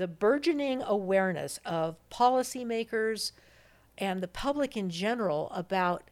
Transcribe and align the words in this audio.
the 0.00 0.08
burgeoning 0.08 0.82
awareness 0.82 1.60
of 1.66 1.94
policymakers 2.10 3.32
and 3.98 4.22
the 4.22 4.28
public 4.28 4.74
in 4.74 4.88
general 4.88 5.52
about 5.54 6.04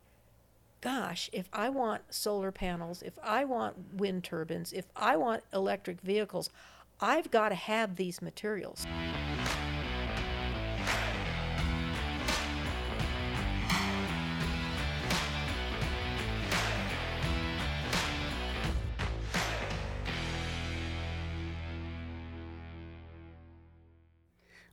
gosh, 0.83 1.31
if 1.33 1.49
I 1.55 1.71
want 1.71 2.03
solar 2.11 2.53
panels, 2.53 3.01
if 3.01 3.15
I 3.23 3.47
want 3.47 3.95
wind 3.95 4.25
turbines, 4.25 4.75
if 4.75 4.85
I 4.95 5.17
want 5.17 5.43
electric 5.55 6.03
vehicles, 6.03 6.51
I've 7.01 7.31
got 7.31 7.49
to 7.49 7.55
have 7.55 7.97
these 7.97 8.21
materials. 8.21 8.87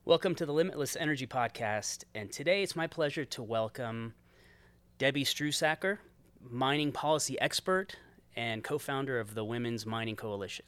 Welcome 0.07 0.35
to 0.35 0.45
the 0.45 0.53
Limitless 0.53 0.95
Energy 0.95 1.25
Podcast, 1.25 2.03
and 2.13 2.31
today 2.31 2.61
it's 2.61 2.75
my 2.75 2.85
pleasure 2.85 3.25
to 3.25 3.41
welcome 3.41 4.13
Debbie 4.99 5.25
Struhsacker, 5.25 5.97
mining 6.47 6.91
policy 6.91 7.41
expert 7.41 7.95
and 8.35 8.63
co 8.63 8.77
founder 8.77 9.19
of 9.19 9.33
the 9.33 9.43
Women's 9.43 9.83
Mining 9.83 10.15
Coalition. 10.15 10.65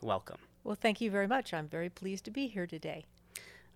Welcome. 0.00 0.38
Well, 0.64 0.74
thank 0.74 1.00
you 1.00 1.08
very 1.08 1.28
much. 1.28 1.54
I'm 1.54 1.68
very 1.68 1.88
pleased 1.88 2.24
to 2.24 2.32
be 2.32 2.48
here 2.48 2.66
today. 2.66 3.04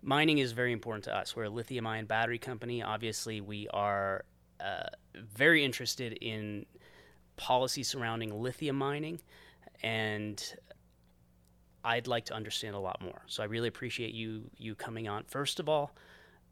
Mining 0.01 0.39
is 0.39 0.51
very 0.51 0.73
important 0.73 1.05
to 1.05 1.15
us. 1.15 1.33
We're 1.33 1.43
a 1.43 1.49
lithium 1.49 1.87
ion 1.87 2.03
battery 2.03 2.37
company. 2.37 2.83
Obviously, 2.83 3.39
we 3.39 3.69
are 3.69 4.25
uh, 4.59 4.89
very 5.15 5.63
interested 5.63 6.11
in 6.19 6.65
policy 7.37 7.83
surrounding 7.83 8.37
lithium 8.37 8.75
mining, 8.75 9.21
and 9.81 10.43
I'd 11.89 12.07
like 12.07 12.25
to 12.25 12.35
understand 12.35 12.75
a 12.75 12.79
lot 12.79 13.01
more. 13.01 13.23
So 13.25 13.41
I 13.41 13.47
really 13.47 13.67
appreciate 13.67 14.13
you 14.13 14.43
you 14.57 14.75
coming 14.75 15.07
on. 15.07 15.23
First 15.27 15.59
of 15.59 15.67
all, 15.67 15.91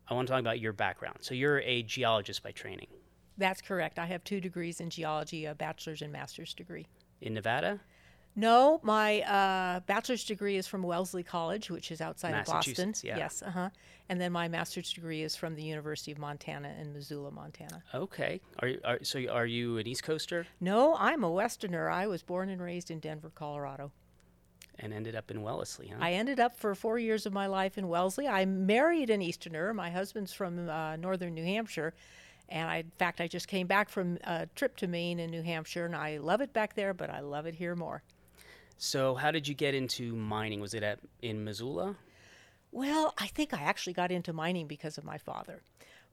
I 0.08 0.16
want 0.16 0.28
to 0.28 0.32
talk 0.32 0.40
about 0.40 0.60
your 0.60 0.74
background. 0.74 1.18
So 1.22 1.36
you're 1.36 1.60
a 1.60 1.84
geologist 1.84 2.42
by 2.42 2.52
training. 2.52 2.88
That's 3.38 3.62
correct. 3.62 4.00
I 4.00 4.08
have 4.08 4.24
two 4.24 4.42
degrees 4.42 4.80
in 4.82 4.90
geology, 4.90 5.46
a 5.46 5.54
bachelor's 5.54 6.02
and 6.02 6.12
master's 6.12 6.56
degree. 6.56 6.88
In 7.22 7.36
Nevada? 7.36 7.80
No, 8.36 8.80
my 8.84 9.22
uh, 9.22 9.80
bachelor's 9.82 10.24
degree 10.24 10.58
is 10.58 10.66
from 10.66 10.82
Wellesley 10.82 11.24
College, 11.24 11.70
which 11.70 11.92
is 11.92 12.02
outside 12.02 12.34
of 12.34 12.46
Boston. 12.46 12.96
Yeah. 13.04 13.18
Yes, 13.18 13.44
uh 13.44 13.52
huh. 13.52 13.70
And 14.10 14.20
then 14.20 14.32
my 14.32 14.48
master's 14.48 14.92
degree 14.92 15.22
is 15.22 15.36
from 15.36 15.56
the 15.56 15.64
University 15.64 16.12
of 16.12 16.18
Montana 16.18 16.74
in 16.82 16.94
Missoula, 16.94 17.30
Montana. 17.30 17.84
Okay. 17.94 18.42
Are, 18.60 18.72
are 18.84 19.00
so 19.04 19.20
are 19.30 19.46
you 19.46 19.78
an 19.78 19.86
East 19.86 20.02
Coaster? 20.02 20.48
No, 20.60 20.96
I'm 20.98 21.24
a 21.24 21.30
Westerner. 21.30 21.90
I 21.90 22.08
was 22.08 22.24
born 22.24 22.50
and 22.50 22.60
raised 22.60 22.90
in 22.90 23.00
Denver, 23.00 23.32
Colorado 23.34 23.92
and 24.80 24.94
ended 24.94 25.16
up 25.16 25.32
in 25.32 25.42
Wellesley, 25.42 25.88
huh? 25.88 25.98
I 26.00 26.14
ended 26.14 26.40
up 26.40 26.58
for 26.58 26.76
four 26.76 27.00
years 27.00 27.26
of 27.26 27.34
my 27.34 27.48
life 27.48 27.78
in 27.78 27.88
Wellesley. 27.88 28.28
I 28.28 28.46
married 28.46 29.10
an 29.10 29.22
Easterner. 29.22 29.74
My 29.74 29.90
husband's 29.90 30.34
from 30.34 30.70
uh, 30.70 30.96
northern 30.98 31.34
New 31.34 31.44
Hampshire. 31.44 31.94
And 32.50 32.70
I, 32.70 32.78
in 32.78 32.92
fact, 32.98 33.20
I 33.20 33.28
just 33.28 33.48
came 33.48 33.68
back 33.68 33.90
from 33.90 34.18
a 34.24 34.48
trip 34.56 34.78
to 34.78 34.88
Maine 34.88 35.20
and 35.20 35.32
New 35.32 35.42
Hampshire, 35.42 35.86
and 35.86 35.96
I 35.96 36.18
love 36.18 36.42
it 36.42 36.54
back 36.54 36.76
there, 36.76 36.94
but 36.94 37.10
I 37.10 37.20
love 37.20 37.46
it 37.46 37.56
here 37.56 37.76
more. 37.76 38.04
So, 38.78 39.16
how 39.16 39.32
did 39.32 39.48
you 39.48 39.54
get 39.54 39.74
into 39.74 40.16
mining? 40.16 40.62
Was 40.62 40.74
it 40.74 40.84
at 40.84 41.00
in 41.22 41.44
Missoula? 41.44 41.96
Well, 42.72 43.14
I 43.18 43.28
think 43.28 43.54
I 43.54 43.62
actually 43.64 43.94
got 43.94 44.12
into 44.12 44.34
mining 44.34 44.68
because 44.68 44.98
of 44.98 45.04
my 45.04 45.18
father. 45.18 45.62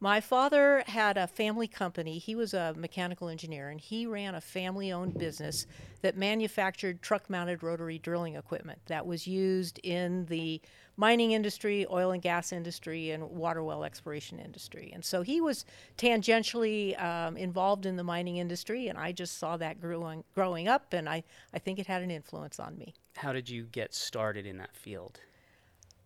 My 0.00 0.20
father 0.20 0.82
had 0.86 1.16
a 1.16 1.26
family 1.26 1.66
company. 1.66 2.18
He 2.18 2.34
was 2.34 2.52
a 2.52 2.74
mechanical 2.76 3.28
engineer, 3.28 3.70
and 3.70 3.80
he 3.80 4.06
ran 4.06 4.34
a 4.34 4.40
family 4.40 4.92
owned 4.92 5.16
business 5.16 5.66
that 6.02 6.16
manufactured 6.16 7.00
truck 7.00 7.30
mounted 7.30 7.62
rotary 7.62 7.98
drilling 7.98 8.36
equipment 8.36 8.80
that 8.86 9.06
was 9.06 9.26
used 9.26 9.78
in 9.82 10.26
the 10.26 10.60
mining 10.96 11.32
industry, 11.32 11.86
oil 11.90 12.10
and 12.10 12.22
gas 12.22 12.52
industry, 12.52 13.10
and 13.10 13.22
water 13.30 13.62
well 13.62 13.84
exploration 13.84 14.38
industry. 14.38 14.90
And 14.92 15.04
so 15.04 15.22
he 15.22 15.40
was 15.40 15.64
tangentially 15.96 17.00
um, 17.02 17.36
involved 17.36 17.86
in 17.86 17.96
the 17.96 18.04
mining 18.04 18.36
industry, 18.36 18.88
and 18.88 18.98
I 18.98 19.12
just 19.12 19.38
saw 19.38 19.56
that 19.56 19.80
growing, 19.80 20.24
growing 20.34 20.68
up, 20.68 20.92
and 20.92 21.08
I, 21.08 21.24
I 21.52 21.58
think 21.58 21.78
it 21.78 21.86
had 21.86 22.02
an 22.02 22.10
influence 22.10 22.60
on 22.60 22.76
me. 22.76 22.94
How 23.16 23.32
did 23.32 23.48
you 23.48 23.64
get 23.64 23.94
started 23.94 24.44
in 24.44 24.58
that 24.58 24.76
field? 24.76 25.20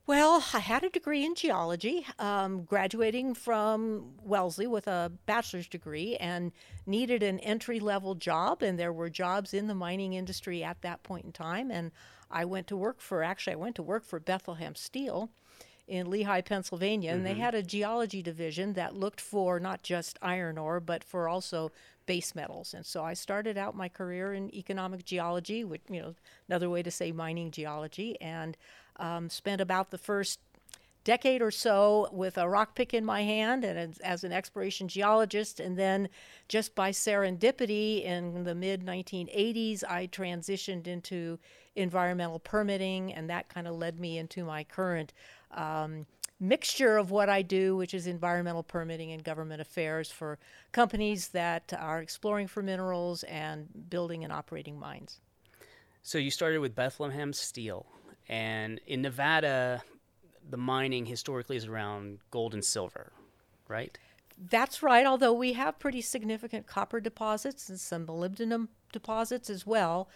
Well, 0.08 0.42
I 0.54 0.60
had 0.60 0.84
a 0.84 0.88
degree 0.88 1.26
in 1.26 1.34
geology, 1.34 2.06
um, 2.18 2.62
graduating 2.62 3.34
from 3.34 4.14
Wellesley 4.22 4.66
with 4.66 4.86
a 4.86 5.12
bachelor's 5.26 5.68
degree, 5.68 6.16
and 6.16 6.50
needed 6.86 7.22
an 7.22 7.38
entry 7.40 7.78
level 7.78 8.14
job. 8.14 8.62
And 8.62 8.78
there 8.78 8.90
were 8.90 9.10
jobs 9.10 9.52
in 9.52 9.66
the 9.66 9.74
mining 9.74 10.14
industry 10.14 10.64
at 10.64 10.80
that 10.80 11.02
point 11.02 11.26
in 11.26 11.32
time. 11.32 11.70
And 11.70 11.92
I 12.30 12.46
went 12.46 12.68
to 12.68 12.76
work 12.76 13.02
for, 13.02 13.22
actually, 13.22 13.52
I 13.52 13.56
went 13.56 13.76
to 13.76 13.82
work 13.82 14.02
for 14.02 14.18
Bethlehem 14.18 14.74
Steel 14.74 15.28
in 15.86 16.08
Lehigh, 16.08 16.40
Pennsylvania, 16.40 17.10
and 17.10 17.24
mm-hmm. 17.24 17.34
they 17.34 17.40
had 17.40 17.54
a 17.54 17.62
geology 17.62 18.22
division 18.22 18.74
that 18.74 18.94
looked 18.94 19.20
for 19.20 19.60
not 19.60 19.82
just 19.82 20.18
iron 20.22 20.56
ore, 20.56 20.80
but 20.80 21.04
for 21.04 21.28
also 21.28 21.70
base 22.06 22.34
metals. 22.34 22.72
And 22.74 22.84
so 22.84 23.04
I 23.04 23.14
started 23.14 23.58
out 23.58 23.74
my 23.76 23.88
career 23.88 24.32
in 24.32 24.54
economic 24.54 25.04
geology, 25.04 25.64
which, 25.64 25.82
you 25.88 26.00
know, 26.00 26.14
another 26.48 26.70
way 26.70 26.82
to 26.82 26.90
say 26.90 27.12
mining 27.12 27.50
geology, 27.50 28.18
and 28.20 28.56
um, 28.98 29.30
spent 29.30 29.60
about 29.60 29.90
the 29.90 29.98
first 29.98 30.40
decade 31.04 31.40
or 31.40 31.50
so 31.50 32.06
with 32.12 32.36
a 32.36 32.46
rock 32.46 32.74
pick 32.74 32.92
in 32.92 33.02
my 33.02 33.22
hand 33.22 33.64
and 33.64 33.96
as, 34.02 34.24
an 34.24 34.32
exploration 34.32 34.88
geologist. 34.88 35.58
And 35.58 35.78
then, 35.78 36.08
just 36.48 36.74
by 36.74 36.90
serendipity, 36.90 38.04
in 38.04 38.44
the 38.44 38.54
mid 38.54 38.84
1980s, 38.84 39.84
I 39.88 40.06
transitioned 40.08 40.86
into 40.86 41.38
environmental 41.76 42.40
permitting, 42.40 43.14
and 43.14 43.30
that 43.30 43.48
kind 43.48 43.66
of 43.66 43.76
led 43.76 43.98
me 43.98 44.18
into 44.18 44.44
my 44.44 44.64
current. 44.64 45.14
Um, 45.52 46.06
mixture 46.40 46.96
of 46.96 47.10
what 47.10 47.28
I 47.28 47.42
do, 47.42 47.76
which 47.76 47.94
is 47.94 48.06
environmental 48.06 48.62
permitting 48.62 49.10
and 49.12 49.24
government 49.24 49.60
affairs 49.60 50.10
for 50.10 50.38
companies 50.72 51.28
that 51.28 51.72
are 51.76 52.00
exploring 52.00 52.46
for 52.46 52.62
minerals 52.62 53.22
and 53.24 53.66
building 53.88 54.24
and 54.24 54.32
operating 54.32 54.78
mines. 54.78 55.20
So 56.02 56.18
you 56.18 56.30
started 56.30 56.58
with 56.58 56.74
Bethlehem 56.74 57.32
Steel. 57.32 57.86
And 58.28 58.80
in 58.86 59.02
Nevada, 59.02 59.82
the 60.48 60.56
mining 60.56 61.06
historically 61.06 61.56
is 61.56 61.66
around 61.66 62.18
gold 62.30 62.54
and 62.54 62.64
silver, 62.64 63.12
right? 63.68 63.96
That's 64.50 64.82
right, 64.82 65.06
although 65.06 65.32
we 65.32 65.54
have 65.54 65.78
pretty 65.78 66.00
significant 66.00 66.66
copper 66.66 67.00
deposits 67.00 67.68
and 67.68 67.80
some 67.80 68.06
molybdenum 68.06 68.68
deposits 68.92 69.50
as 69.50 69.66
well. 69.66 70.08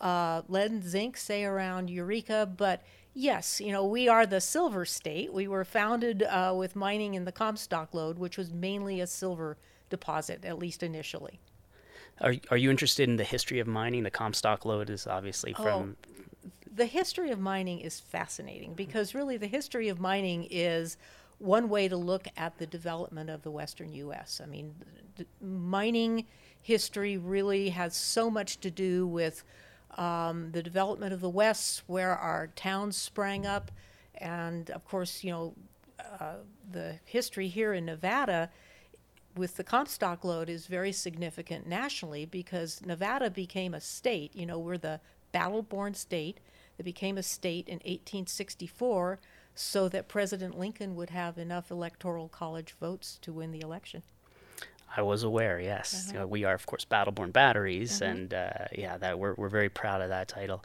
Uh, 0.00 0.42
lead 0.48 0.70
and 0.70 0.84
zinc, 0.84 1.16
say 1.16 1.44
around 1.44 1.90
Eureka, 1.90 2.50
but 2.56 2.82
yes, 3.14 3.60
you 3.60 3.72
know, 3.72 3.84
we 3.84 4.08
are 4.08 4.26
the 4.26 4.40
silver 4.40 4.84
state. 4.84 5.32
We 5.32 5.46
were 5.46 5.64
founded 5.64 6.22
uh, 6.22 6.54
with 6.56 6.74
mining 6.76 7.14
in 7.14 7.24
the 7.24 7.32
Comstock 7.32 7.94
lode, 7.94 8.18
which 8.18 8.38
was 8.38 8.52
mainly 8.52 9.00
a 9.00 9.06
silver 9.06 9.58
deposit, 9.90 10.44
at 10.44 10.58
least 10.58 10.82
initially. 10.82 11.40
Are, 12.20 12.34
are 12.50 12.56
you 12.56 12.70
interested 12.70 13.08
in 13.08 13.16
the 13.16 13.24
history 13.24 13.60
of 13.60 13.66
mining? 13.66 14.02
The 14.02 14.10
Comstock 14.10 14.64
lode 14.64 14.90
is 14.90 15.06
obviously 15.06 15.54
oh, 15.58 15.62
from 15.62 15.96
the 16.72 16.86
history 16.86 17.30
of 17.30 17.40
mining 17.40 17.80
is 17.80 18.00
fascinating 18.00 18.74
because 18.74 19.14
really 19.14 19.36
the 19.36 19.46
history 19.46 19.88
of 19.88 20.00
mining 20.00 20.46
is 20.50 20.96
one 21.38 21.68
way 21.68 21.88
to 21.88 21.96
look 21.96 22.28
at 22.36 22.58
the 22.58 22.66
development 22.66 23.30
of 23.30 23.42
the 23.42 23.50
western 23.50 23.92
U.S. 23.92 24.40
I 24.42 24.46
mean, 24.46 24.74
d- 25.16 25.26
mining 25.40 26.26
history 26.62 27.16
really 27.16 27.70
has 27.70 27.96
so 27.96 28.30
much 28.30 28.60
to 28.60 28.70
do 28.70 29.06
with 29.06 29.42
um, 29.96 30.52
the 30.52 30.62
development 30.62 31.12
of 31.12 31.20
the 31.20 31.28
West, 31.30 31.82
where 31.86 32.14
our 32.16 32.48
towns 32.48 32.96
sprang 32.96 33.46
up, 33.46 33.70
and 34.14 34.70
of 34.70 34.84
course, 34.84 35.24
you 35.24 35.30
know, 35.30 35.54
uh, 36.20 36.34
the 36.70 36.96
history 37.04 37.48
here 37.48 37.72
in 37.72 37.86
Nevada 37.86 38.50
with 39.36 39.56
the 39.56 39.64
Comstock 39.64 40.24
lode 40.24 40.48
is 40.48 40.66
very 40.66 40.92
significant 40.92 41.66
nationally 41.66 42.26
because 42.26 42.80
Nevada 42.84 43.30
became 43.30 43.74
a 43.74 43.80
state. 43.80 44.34
You 44.34 44.46
know, 44.46 44.58
we're 44.58 44.78
the 44.78 45.00
battle 45.32 45.62
born 45.62 45.94
state 45.94 46.38
that 46.80 46.84
became 46.84 47.18
a 47.18 47.22
state 47.22 47.68
in 47.68 47.74
1864 47.74 49.20
so 49.54 49.86
that 49.90 50.08
President 50.08 50.58
Lincoln 50.58 50.96
would 50.96 51.10
have 51.10 51.36
enough 51.36 51.70
electoral 51.70 52.26
college 52.30 52.74
votes 52.80 53.18
to 53.20 53.34
win 53.34 53.52
the 53.52 53.60
election. 53.60 54.02
I 54.96 55.02
was 55.02 55.22
aware, 55.22 55.60
yes. 55.60 56.08
Uh-huh. 56.08 56.22
Uh, 56.22 56.26
we 56.26 56.44
are, 56.44 56.54
of 56.54 56.64
course, 56.64 56.86
Battle-Born 56.86 57.32
Batteries, 57.32 58.00
uh-huh. 58.00 58.10
and 58.10 58.32
uh, 58.32 58.50
yeah, 58.72 58.96
that 58.96 59.18
we're 59.18 59.34
we're 59.34 59.50
very 59.50 59.68
proud 59.68 60.00
of 60.00 60.08
that 60.08 60.28
title. 60.28 60.64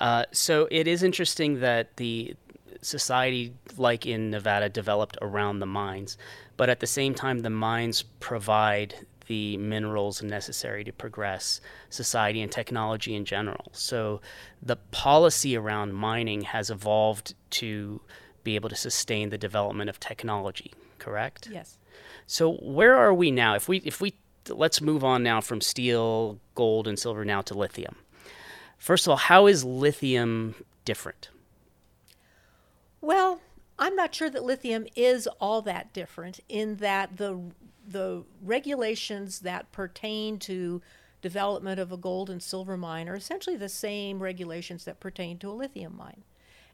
Uh, 0.00 0.24
so 0.32 0.66
it 0.72 0.88
is 0.88 1.04
interesting 1.04 1.60
that 1.60 1.98
the 1.98 2.34
society, 2.82 3.54
like 3.76 4.06
in 4.06 4.30
Nevada, 4.30 4.68
developed 4.68 5.16
around 5.22 5.60
the 5.60 5.66
mines, 5.66 6.18
but 6.56 6.68
at 6.68 6.80
the 6.80 6.88
same 6.88 7.14
time, 7.14 7.42
the 7.42 7.50
mines 7.50 8.02
provide 8.18 9.06
the 9.26 9.56
minerals 9.56 10.22
necessary 10.22 10.84
to 10.84 10.92
progress 10.92 11.60
society 11.90 12.40
and 12.42 12.50
technology 12.50 13.14
in 13.14 13.24
general. 13.24 13.66
So 13.72 14.20
the 14.62 14.76
policy 14.76 15.56
around 15.56 15.94
mining 15.94 16.42
has 16.42 16.70
evolved 16.70 17.34
to 17.50 18.00
be 18.42 18.54
able 18.54 18.68
to 18.68 18.76
sustain 18.76 19.30
the 19.30 19.38
development 19.38 19.90
of 19.90 19.98
technology, 19.98 20.72
correct? 20.98 21.48
Yes. 21.50 21.78
So 22.26 22.54
where 22.54 22.94
are 22.94 23.14
we 23.14 23.30
now? 23.30 23.54
If 23.54 23.68
we 23.68 23.78
if 23.78 24.00
we 24.00 24.14
let's 24.48 24.80
move 24.80 25.04
on 25.04 25.22
now 25.22 25.40
from 25.40 25.60
steel, 25.60 26.38
gold 26.54 26.86
and 26.86 26.98
silver 26.98 27.24
now 27.24 27.42
to 27.42 27.54
lithium. 27.54 27.96
First 28.78 29.06
of 29.06 29.12
all, 29.12 29.16
how 29.16 29.46
is 29.46 29.64
lithium 29.64 30.54
different? 30.84 31.30
Well, 33.00 33.40
I'm 33.78 33.96
not 33.96 34.14
sure 34.14 34.30
that 34.30 34.44
lithium 34.44 34.86
is 34.94 35.26
all 35.40 35.62
that 35.62 35.92
different 35.92 36.40
in 36.48 36.76
that 36.76 37.16
the 37.16 37.40
the 37.86 38.24
regulations 38.42 39.40
that 39.40 39.72
pertain 39.72 40.38
to 40.40 40.82
development 41.22 41.80
of 41.80 41.90
a 41.90 41.96
gold 41.96 42.28
and 42.28 42.42
silver 42.42 42.76
mine 42.76 43.08
are 43.08 43.16
essentially 43.16 43.56
the 43.56 43.68
same 43.68 44.22
regulations 44.22 44.84
that 44.84 45.00
pertain 45.00 45.38
to 45.38 45.48
a 45.48 45.52
lithium 45.52 45.96
mine. 45.96 46.22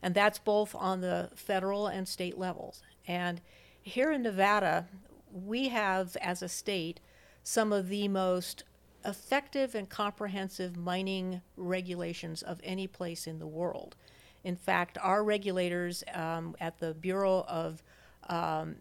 And 0.02 0.14
that's 0.14 0.38
both 0.38 0.74
on 0.74 1.00
the 1.00 1.30
federal 1.36 1.86
and 1.86 2.08
state 2.08 2.38
levels. 2.38 2.82
And 3.06 3.40
here 3.82 4.10
in 4.10 4.22
Nevada, 4.22 4.88
we 5.32 5.68
have, 5.68 6.16
as 6.20 6.42
a 6.42 6.48
state, 6.48 7.00
some 7.42 7.72
of 7.72 7.88
the 7.88 8.08
most 8.08 8.64
effective 9.04 9.74
and 9.74 9.88
comprehensive 9.88 10.76
mining 10.76 11.42
regulations 11.56 12.42
of 12.42 12.60
any 12.62 12.86
place 12.86 13.26
in 13.26 13.38
the 13.38 13.46
world. 13.46 13.96
In 14.44 14.56
fact, 14.56 14.98
our 15.00 15.22
regulators 15.22 16.02
um, 16.14 16.56
at 16.60 16.78
the 16.78 16.94
Bureau 16.94 17.44
of 17.46 17.82
um, 18.28 18.76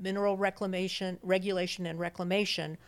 Mineral 0.00 0.36
Reclamation, 0.36 1.18
Regulation 1.22 1.86
and 1.86 1.98
Reclamation 1.98 2.78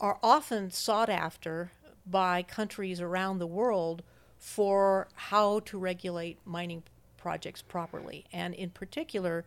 are 0.00 0.18
often 0.22 0.70
sought 0.70 1.08
after 1.08 1.70
by 2.06 2.42
countries 2.42 3.00
around 3.00 3.38
the 3.38 3.46
world 3.46 4.02
for 4.38 5.08
how 5.14 5.60
to 5.60 5.78
regulate 5.78 6.38
mining 6.44 6.82
projects 7.16 7.62
properly, 7.62 8.24
and 8.32 8.54
in 8.54 8.70
particular 8.70 9.44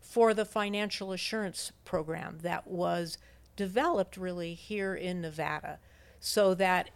for 0.00 0.34
the 0.34 0.44
financial 0.44 1.12
assurance 1.12 1.72
program 1.84 2.38
that 2.42 2.66
was 2.66 3.18
developed 3.54 4.16
really 4.16 4.54
here 4.54 4.94
in 4.94 5.20
Nevada 5.20 5.78
so 6.18 6.54
that 6.54 6.90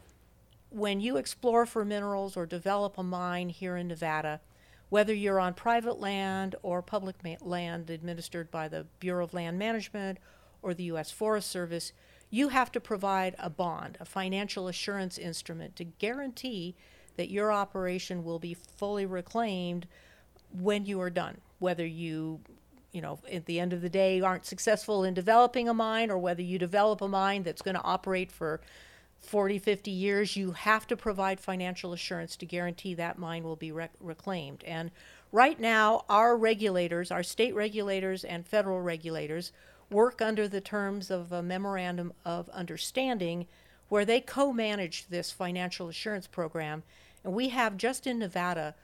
when 0.71 1.01
you 1.01 1.17
explore 1.17 1.67
for 1.67 1.85
minerals 1.85 2.37
or 2.37 2.47
develop 2.47 2.99
a 2.99 3.03
mine 3.03 3.49
here 3.49 3.77
in 3.77 3.87
Nevada, 3.87 4.41
whether 4.95 5.13
you're 5.13 5.41
on 5.41 5.53
private 5.53 5.99
land 5.99 6.55
or 6.63 6.81
public 6.81 7.17
ma- 7.25 7.35
land 7.41 7.91
administered 7.91 8.49
by 8.53 8.69
the 8.69 8.87
Bureau 9.01 9.25
of 9.25 9.35
Land 9.35 9.59
Management 9.59 10.19
or 10.63 10.73
the 10.73 10.85
U.S. 10.85 11.11
Forest 11.11 11.51
Service, 11.51 11.93
you 12.31 12.51
have 12.51 12.71
to 12.71 12.79
provide 12.79 13.35
a 13.41 13.51
bond, 13.51 13.99
a 13.99 14.05
financial 14.05 14.69
assurance 14.69 15.19
instrument 15.19 15.75
to 15.75 15.83
guarantee 15.83 16.77
that 17.17 17.29
your 17.29 17.51
operation 17.51 18.23
will 18.23 18.39
be 18.39 18.55
fully 18.55 19.05
reclaimed 19.05 19.89
when 20.53 20.87
you 20.87 21.01
are 21.01 21.11
done, 21.11 21.39
whether 21.59 21.85
you 21.85 22.39
you 22.93 23.01
know, 23.01 23.19
at 23.33 23.47
the 23.47 23.59
end 23.59 23.73
of 23.73 23.81
the 23.81 23.91
day, 23.91 24.21
aren't 24.21 24.47
successful 24.47 25.03
in 25.03 25.13
developing 25.13 25.69
a 25.69 25.75
mine, 25.75 26.09
or 26.09 26.19
whether 26.19 26.43
you 26.43 26.57
develop 26.57 27.01
a 27.01 27.09
mine 27.09 27.43
that's 27.43 27.63
going 27.63 27.75
to 27.75 27.83
operate 27.83 28.31
for 28.31 28.61
40, 29.25 29.59
50 29.59 29.91
years, 29.91 30.37
you 30.37 30.53
have 30.53 30.87
to 30.87 30.97
provide 30.97 31.41
financial 31.41 31.93
assurance 31.93 32.37
to 32.37 32.47
guarantee 32.47 32.95
that 32.95 33.19
mine 33.19 33.45
will 33.45 33.57
be 33.57 33.73
rec- 33.73 33.93
reclaimed. 34.01 34.63
And 34.65 34.91
right 35.33 35.59
now, 35.59 36.05
our 36.09 36.37
regulators, 36.37 37.11
our 37.11 37.23
state 37.23 37.55
regulators 37.55 38.25
and 38.25 38.47
federal 38.47 38.81
regulators, 38.81 39.53
work 39.91 40.23
under 40.23 40.49
the 40.49 40.61
terms 40.61 41.11
of 41.11 41.33
a 41.33 41.43
memorandum 41.43 42.13
of 42.25 42.49
understanding 42.51 43.47
where 43.89 44.05
they 44.05 44.21
co 44.21 44.53
manage 44.53 45.07
this 45.09 45.31
financial 45.31 45.89
assurance 45.89 46.27
program. 46.27 46.83
And 47.23 47.35
we 47.35 47.49
have 47.51 47.77
just 47.77 48.07
in 48.07 48.19
Nevada 48.19 48.75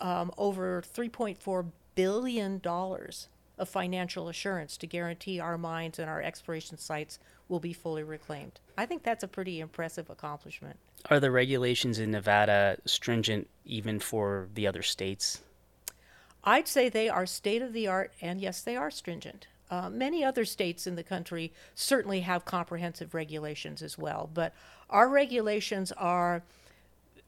um, 0.00 0.30
over 0.36 0.82
3.4 0.82 1.66
billion 1.94 2.58
dollars 2.58 3.28
of 3.58 3.68
financial 3.68 4.28
assurance 4.28 4.76
to 4.78 4.86
guarantee 4.86 5.40
our 5.40 5.56
mines 5.56 5.98
and 5.98 6.08
our 6.10 6.20
exploration 6.20 6.76
sites 6.78 7.18
will 7.48 7.60
be 7.60 7.72
fully 7.72 8.02
reclaimed. 8.02 8.60
I 8.76 8.86
think 8.86 9.02
that's 9.02 9.22
a 9.22 9.28
pretty 9.28 9.60
impressive 9.60 10.10
accomplishment. 10.10 10.78
Are 11.10 11.20
the 11.20 11.30
regulations 11.30 11.98
in 11.98 12.10
Nevada 12.10 12.78
stringent 12.86 13.48
even 13.64 14.00
for 14.00 14.48
the 14.54 14.66
other 14.66 14.82
states? 14.82 15.42
I'd 16.42 16.68
say 16.68 16.88
they 16.88 17.08
are 17.08 17.26
state 17.26 17.62
of 17.62 17.72
the 17.72 17.86
art, 17.86 18.12
and 18.20 18.40
yes, 18.40 18.60
they 18.60 18.76
are 18.76 18.90
stringent. 18.90 19.46
Uh, 19.70 19.88
many 19.88 20.22
other 20.22 20.44
states 20.44 20.86
in 20.86 20.94
the 20.94 21.02
country 21.02 21.52
certainly 21.74 22.20
have 22.20 22.44
comprehensive 22.44 23.14
regulations 23.14 23.82
as 23.82 23.96
well, 23.96 24.28
but 24.32 24.54
our 24.90 25.08
regulations 25.08 25.92
are 25.92 26.42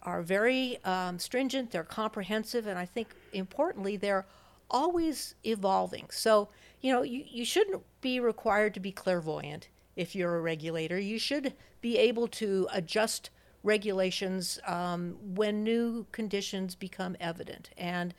are 0.03 0.23
very 0.23 0.79
um, 0.85 1.19
stringent. 1.19 1.73
They're 1.73 1.83
comprehensive, 1.83 2.67
and 2.67 2.79
I 2.79 2.87
think 2.87 3.09
importantly, 3.33 3.97
they're 3.97 4.25
always 4.71 5.35
evolving. 5.45 6.07
So, 6.11 6.49
you 6.81 6.93
know, 6.93 7.03
you, 7.03 7.25
you 7.27 7.45
shouldn't 7.45 7.83
be 8.01 8.21
required 8.21 8.75
to 8.75 8.81
be 8.81 8.93
clairvoyant 8.93 9.69
if 9.95 10.15
you're 10.15 10.37
a 10.37 10.41
regulator. 10.41 10.99
You 10.99 11.19
should 11.19 11.55
be 11.81 11.99
able 11.99 12.29
to 12.29 12.69
adjust 12.73 13.31
regulations 13.63 14.59
um, 14.67 15.17
when 15.23 15.65
new 15.65 16.07
conditions 16.13 16.75
become 16.75 17.17
evident. 17.19 17.71
And 17.77 18.15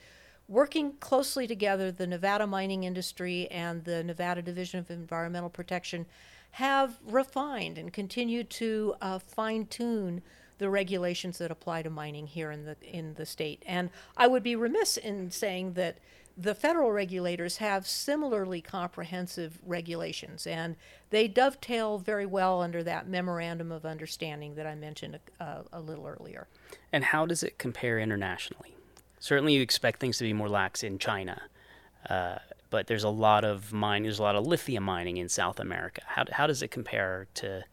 working 0.47 0.93
closely 0.99 1.47
together, 1.47 1.91
the 1.91 2.07
Nevada 2.07 2.47
mining 2.47 2.83
industry 2.83 3.47
and 3.49 3.83
the 3.83 4.03
Nevada 4.03 4.41
Division 4.41 4.79
of 4.79 4.91
Environmental 4.91 5.49
Protection 5.49 6.05
have 6.51 6.97
refined 7.05 7.77
and 7.77 7.93
continue 7.93 8.43
to 8.43 8.95
uh, 9.01 9.19
fine 9.19 9.65
tune 9.65 10.21
the 10.57 10.69
regulations 10.69 11.37
that 11.37 11.51
apply 11.51 11.83
to 11.83 11.89
mining 11.89 12.27
here 12.27 12.51
in 12.51 12.65
the 12.65 12.75
in 12.81 13.13
the 13.13 13.25
state. 13.25 13.61
And 13.65 13.89
I 14.15 14.27
would 14.27 14.43
be 14.43 14.55
remiss 14.55 14.97
in 14.97 15.29
saying 15.29 15.73
that 15.73 15.99
the 16.37 16.53
federal 16.53 16.91
regulators 16.91 17.57
have 17.57 17.87
similarly 17.87 18.61
comprehensive 18.61 19.57
regulations, 19.65 20.45
and 20.45 20.75
they 21.09 21.27
dovetail 21.27 21.97
very 21.97 22.27
well 22.27 22.61
under 22.61 22.83
that 22.83 23.07
memorandum 23.07 23.71
of 23.71 23.85
understanding 23.85 24.53
that 24.55 24.67
I 24.67 24.75
mentioned 24.75 25.17
a, 25.39 25.63
a, 25.73 25.81
little 25.81 26.05
earlier. 26.05 26.47
And 26.93 27.03
how 27.03 27.25
does 27.25 27.41
it 27.41 27.57
compare 27.57 27.97
internationally? 27.97 28.75
Certainly, 29.19 29.55
you 29.55 29.61
expect 29.61 29.99
things 29.99 30.19
to 30.19 30.23
be 30.23 30.33
more 30.33 30.47
lax 30.47 30.83
in 30.83 30.99
China, 30.99 31.41
uh, 32.07 32.37
but 32.69 32.85
there's 32.85 33.03
a 33.03 33.09
lot 33.09 33.43
of 33.43 33.73
mining, 33.73 34.03
there's 34.03 34.19
a 34.19 34.23
lot 34.23 34.35
of 34.35 34.45
lithium 34.45 34.83
mining 34.83 35.17
in 35.17 35.29
South 35.29 35.59
America. 35.59 36.01
How, 36.05 36.25
how 36.31 36.45
does 36.45 36.61
it 36.61 36.69
compare 36.69 37.25
to 37.35 37.63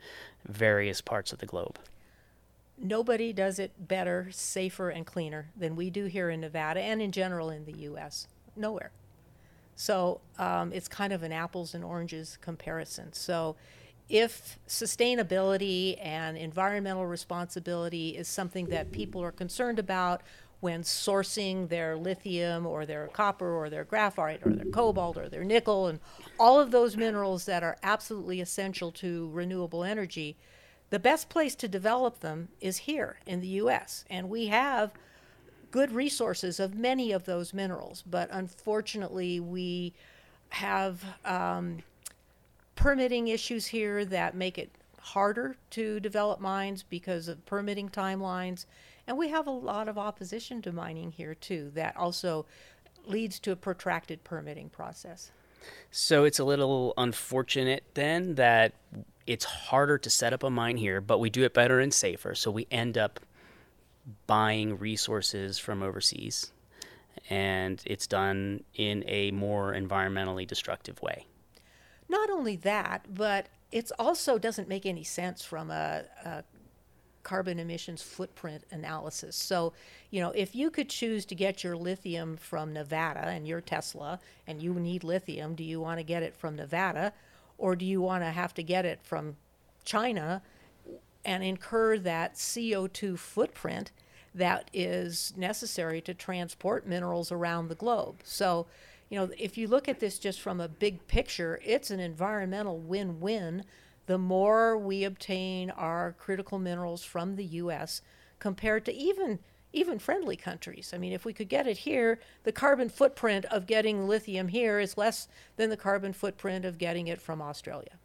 various 0.47 1.03
parts 1.03 1.35
of 1.35 1.39
the 1.39 1.47
globe? 1.47 1.79
Nobody 2.79 3.33
does 3.35 3.59
it 3.59 3.73
better, 3.79 4.29
safer, 4.31 4.89
and 4.89 5.05
cleaner 5.05 5.51
than 5.55 5.77
we 5.77 5.91
do 5.91 6.07
here 6.07 6.31
in 6.31 6.41
Nevada 6.41 6.81
and 6.81 7.03
in 7.03 7.13
general 7.13 7.51
in 7.51 7.67
the 7.67 7.79
U.S 7.81 8.27
nowhere. 8.57 8.91
So 9.77 10.21
um, 10.39 10.73
it's 10.73 10.89
kind 10.89 11.13
of 11.13 11.23
an 11.23 11.33
apples 11.33 11.75
and 11.75 11.85
oranges 11.85 12.39
comparison. 12.41 13.13
So 13.13 13.57
if 14.09 14.59
sustainability 14.69 15.99
and 16.01 16.37
environmental 16.37 17.07
responsibility 17.07 18.11
is 18.11 18.29
something 18.29 18.67
that 18.67 18.93
people 18.93 19.23
are 19.23 19.33
concerned 19.33 19.79
about 19.79 20.23
when 20.61 20.83
sourcing 20.83 21.69
their 21.69 21.97
lithium 21.97 22.67
or 22.67 22.87
their 22.87 23.09
copper 23.09 23.51
or 23.51 23.69
their 23.69 23.85
graphite 23.85 24.41
or 24.47 24.53
their 24.53 24.71
cobalt 24.73 25.17
or 25.17 25.29
their 25.29 25.45
nickel 25.45 25.89
and 25.89 26.01
all 26.39 26.59
of 26.59 26.71
those 26.71 26.97
minerals 26.97 27.45
that 27.45 27.63
are 27.63 27.77
absolutely 27.83 28.41
essential 28.41 28.91
to 28.91 29.29
renewable 29.33 29.85
energy, 29.85 30.37
the 30.91 30.99
best 30.99 31.29
place 31.29 31.55
to 31.57 31.69
develop 31.69 32.21
them 32.21 32.49
is 32.61 32.79
here 32.79 33.19
in 33.27 33.41
the 33.41 33.49
US. 33.49 34.05
And 34.09 34.31
we 34.31 34.47
have 34.47 34.93
good 35.75 35.91
resources 35.91 36.61
of 36.61 36.77
many 36.77 37.11
of 37.11 37.25
those 37.25 37.53
minerals, 37.53 38.05
but 38.09 38.29
unfortunately, 38.31 39.41
we 39.41 39.93
have 40.51 41.03
um, 41.25 41.79
permitting 42.77 43.27
issues 43.27 43.67
here 43.67 44.05
that 44.05 44.37
make 44.37 44.57
it 44.57 44.71
harder 45.01 45.57
to 45.71 45.99
develop 45.99 46.39
mines 46.39 46.85
because 46.85 47.27
of 47.27 47.45
permitting 47.45 47.89
timelines. 47.89 48.67
And 49.09 49.19
we 49.19 49.31
have 49.31 49.49
a 49.49 49.51
lot 49.51 49.89
of 49.89 49.99
opposition 49.99 50.63
to 50.63 50.71
mining 50.71 51.11
here, 51.11 51.35
too, 51.35 51.73
that 51.75 51.97
also 51.97 52.47
leads 53.05 53.41
to 53.41 53.51
a 53.51 53.57
protracted 53.57 54.23
permitting 54.23 54.69
process. 54.69 55.33
So 55.91 56.23
it's 56.23 56.39
a 56.39 56.45
little 56.45 56.95
unfortunate 56.97 57.83
then 57.95 58.37
that 58.37 58.75
it's 59.27 59.45
harder 59.45 59.99
to 59.99 60.09
set 60.09 60.33
up 60.33 60.45
a 60.45 60.51
mine 60.51 60.77
here, 60.77 61.01
but 61.01 61.19
we 61.19 61.31
do 61.31 61.43
it 61.43 61.53
better 61.53 61.81
and 61.81 61.93
safer. 61.93 62.37
So 62.37 62.53
we 62.53 62.69
end 62.71 62.97
up 62.97 63.19
buying 64.27 64.79
resources 64.79 65.59
from 65.59 65.83
overseas, 65.83 66.53
and 67.31 67.83
it's 67.87 68.07
done 68.07 68.65
in 68.75 69.05
a 69.07 69.31
more 69.31 69.73
environmentally 69.73 70.47
destructive 70.47 71.01
way. 71.03 71.27
Not 72.09 72.31
only 72.31 72.57
that, 72.57 73.07
but 73.13 73.47
it 73.73 73.91
also 73.99 74.39
doesn't 74.39 74.69
make 74.69 74.87
any 74.87 75.05
sense 75.05 75.43
from 75.43 75.71
a, 75.71 76.05
a 76.25 76.45
carbon 77.25 77.59
emissions 77.59 78.03
footprint 78.03 78.65
analysis. 78.71 79.35
So, 79.35 79.73
you 80.11 80.21
know, 80.21 80.31
if 80.31 80.55
you 80.55 80.71
could 80.71 80.89
choose 80.89 81.25
to 81.27 81.35
get 81.35 81.65
your 81.65 81.77
lithium 81.77 82.37
from 82.37 82.73
Nevada 82.73 83.27
and 83.27 83.49
your 83.49 83.61
Tesla 83.61 84.21
and 84.47 84.63
you 84.63 84.75
need 84.75 85.03
lithium, 85.03 85.55
do 85.55 85.65
you 85.65 85.81
want 85.81 85.99
to 85.99 86.05
get 86.05 86.23
it 86.23 86.37
from 86.37 86.55
Nevada 86.55 87.13
or 87.59 87.75
do 87.75 87.85
you 87.85 88.01
want 88.01 88.23
to 88.23 88.31
have 88.31 88.55
to 88.55 88.63
get 88.63 88.85
it 88.85 89.01
from 89.03 89.37
China 89.85 90.43
and 91.25 91.43
incur 91.43 91.99
that 91.99 92.35
CO2 92.35 93.19
footprint 93.19 93.93
that 94.35 94.69
is 94.73 95.33
necessary 95.37 96.01
to 96.01 96.13
transport 96.13 96.87
minerals 96.87 97.31
around 97.31 97.69
the 97.69 97.75
globe. 97.75 98.21
So, 98.25 98.67
you 99.09 99.19
know, 99.19 99.31
if 99.39 99.57
you 99.57 99.69
look 99.69 99.89
at 99.89 100.01
this 100.01 100.19
just 100.19 100.41
from 100.41 100.61
a 100.61 100.69
big 100.69 101.07
picture, 101.07 101.61
it's 101.65 101.91
an 101.91 102.01
environmental 102.01 102.79
win 102.79 103.21
win. 103.21 103.65
The 104.07 104.19
more 104.19 104.77
we 104.77 105.05
obtain 105.05 105.71
our 105.71 106.15
critical 106.19 106.59
minerals 106.59 107.05
from 107.05 107.37
the 107.37 107.45
U.S. 107.45 108.03
compared 108.39 108.85
to 108.87 108.95
even 108.95 109.39
even 109.75 109.99
friendly 109.99 110.37
countries. 110.37 110.93
I 110.95 110.99
mean, 110.99 111.13
if 111.13 111.25
we 111.25 111.33
could 111.33 111.49
get 111.49 111.67
it 111.67 111.79
here, 111.79 112.21
the 112.45 112.53
carbon 112.53 112.89
footprint 112.89 113.45
of 113.47 113.67
getting 113.67 114.07
lithium 114.07 114.49
here 114.49 114.79
is 114.79 114.97
less 114.97 115.27
than 115.57 115.69
the 115.69 115.77
carbon 115.77 116.13
footprint 116.13 116.65
of 116.65 116.79
getting 116.79 117.09
it 117.09 117.21
from 117.21 117.43
Australia. 117.43 117.99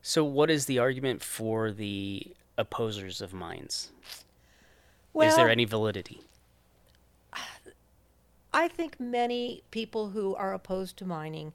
So, 0.00 0.24
what 0.24 0.50
is 0.50 0.66
the 0.66 0.78
argument 0.78 1.22
for 1.22 1.72
the 1.72 2.34
opposers 2.56 3.20
of 3.20 3.32
mines? 3.32 3.90
Well, 5.12 5.28
is 5.28 5.36
there 5.36 5.50
any 5.50 5.64
validity? 5.64 6.22
I 8.52 8.68
think 8.68 9.00
many 9.00 9.62
people 9.70 10.10
who 10.10 10.34
are 10.34 10.52
opposed 10.52 10.96
to 10.98 11.04
mining 11.04 11.52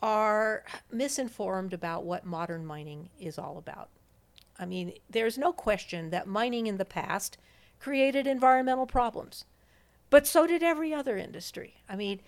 are 0.00 0.64
misinformed 0.90 1.72
about 1.72 2.04
what 2.04 2.26
modern 2.26 2.66
mining 2.66 3.08
is 3.20 3.38
all 3.38 3.56
about. 3.56 3.88
I 4.58 4.66
mean, 4.66 4.92
there's 5.08 5.38
no 5.38 5.52
question 5.52 6.10
that 6.10 6.26
mining 6.26 6.66
in 6.66 6.76
the 6.76 6.84
past 6.84 7.38
created 7.78 8.26
environmental 8.26 8.86
problems, 8.86 9.44
but 10.10 10.26
so 10.26 10.46
did 10.46 10.62
every 10.62 10.92
other 10.92 11.16
industry. 11.16 11.74
I 11.88 11.96
mean, 11.96 12.20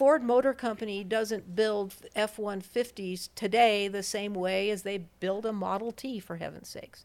Ford 0.00 0.22
Motor 0.22 0.54
Company 0.54 1.04
doesn't 1.04 1.54
build 1.54 1.94
F 2.16 2.38
150s 2.38 3.28
today 3.34 3.86
the 3.86 4.02
same 4.02 4.32
way 4.32 4.70
as 4.70 4.82
they 4.82 4.96
build 4.96 5.44
a 5.44 5.52
Model 5.52 5.92
T, 5.92 6.18
for 6.18 6.36
heaven's 6.36 6.70
sakes. 6.70 7.04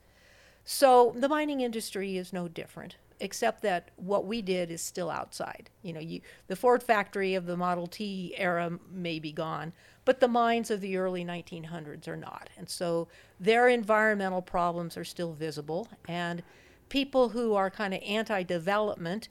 So 0.63 1.13
the 1.13 1.27
mining 1.27 1.59
industry 1.59 2.15
is 2.15 2.31
no 2.31 2.47
different, 2.47 2.95
except 3.19 3.63
that 3.63 3.91
what 3.97 4.25
we 4.25 4.41
did 4.41 4.71
is 4.71 4.81
still 4.81 5.09
outside. 5.09 5.69
You 5.81 5.91
know, 5.91 5.99
you, 5.99 6.21
the 6.47 6.55
Ford 6.55 6.81
factory 6.81 7.35
of 7.35 7.47
the 7.47 7.57
Model 7.57 7.85
T 7.85 8.33
era 8.37 8.79
may 8.89 9.19
be 9.19 9.33
gone, 9.33 9.73
but 10.05 10.21
the 10.21 10.29
mines 10.29 10.71
of 10.71 10.79
the 10.79 10.95
early 10.95 11.25
1900s 11.25 12.07
are 12.07 12.15
not. 12.15 12.49
And 12.57 12.69
so 12.69 13.09
their 13.41 13.67
environmental 13.67 14.41
problems 14.41 14.95
are 14.95 15.03
still 15.03 15.33
visible. 15.33 15.89
And 16.07 16.43
people 16.87 17.27
who 17.27 17.55
are 17.55 17.69
kind 17.69 17.93
of 17.93 18.01
anti 18.03 18.43
development 18.43 19.27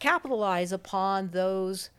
capitalize 0.00 0.72
upon 0.72 1.28
those 1.28 1.90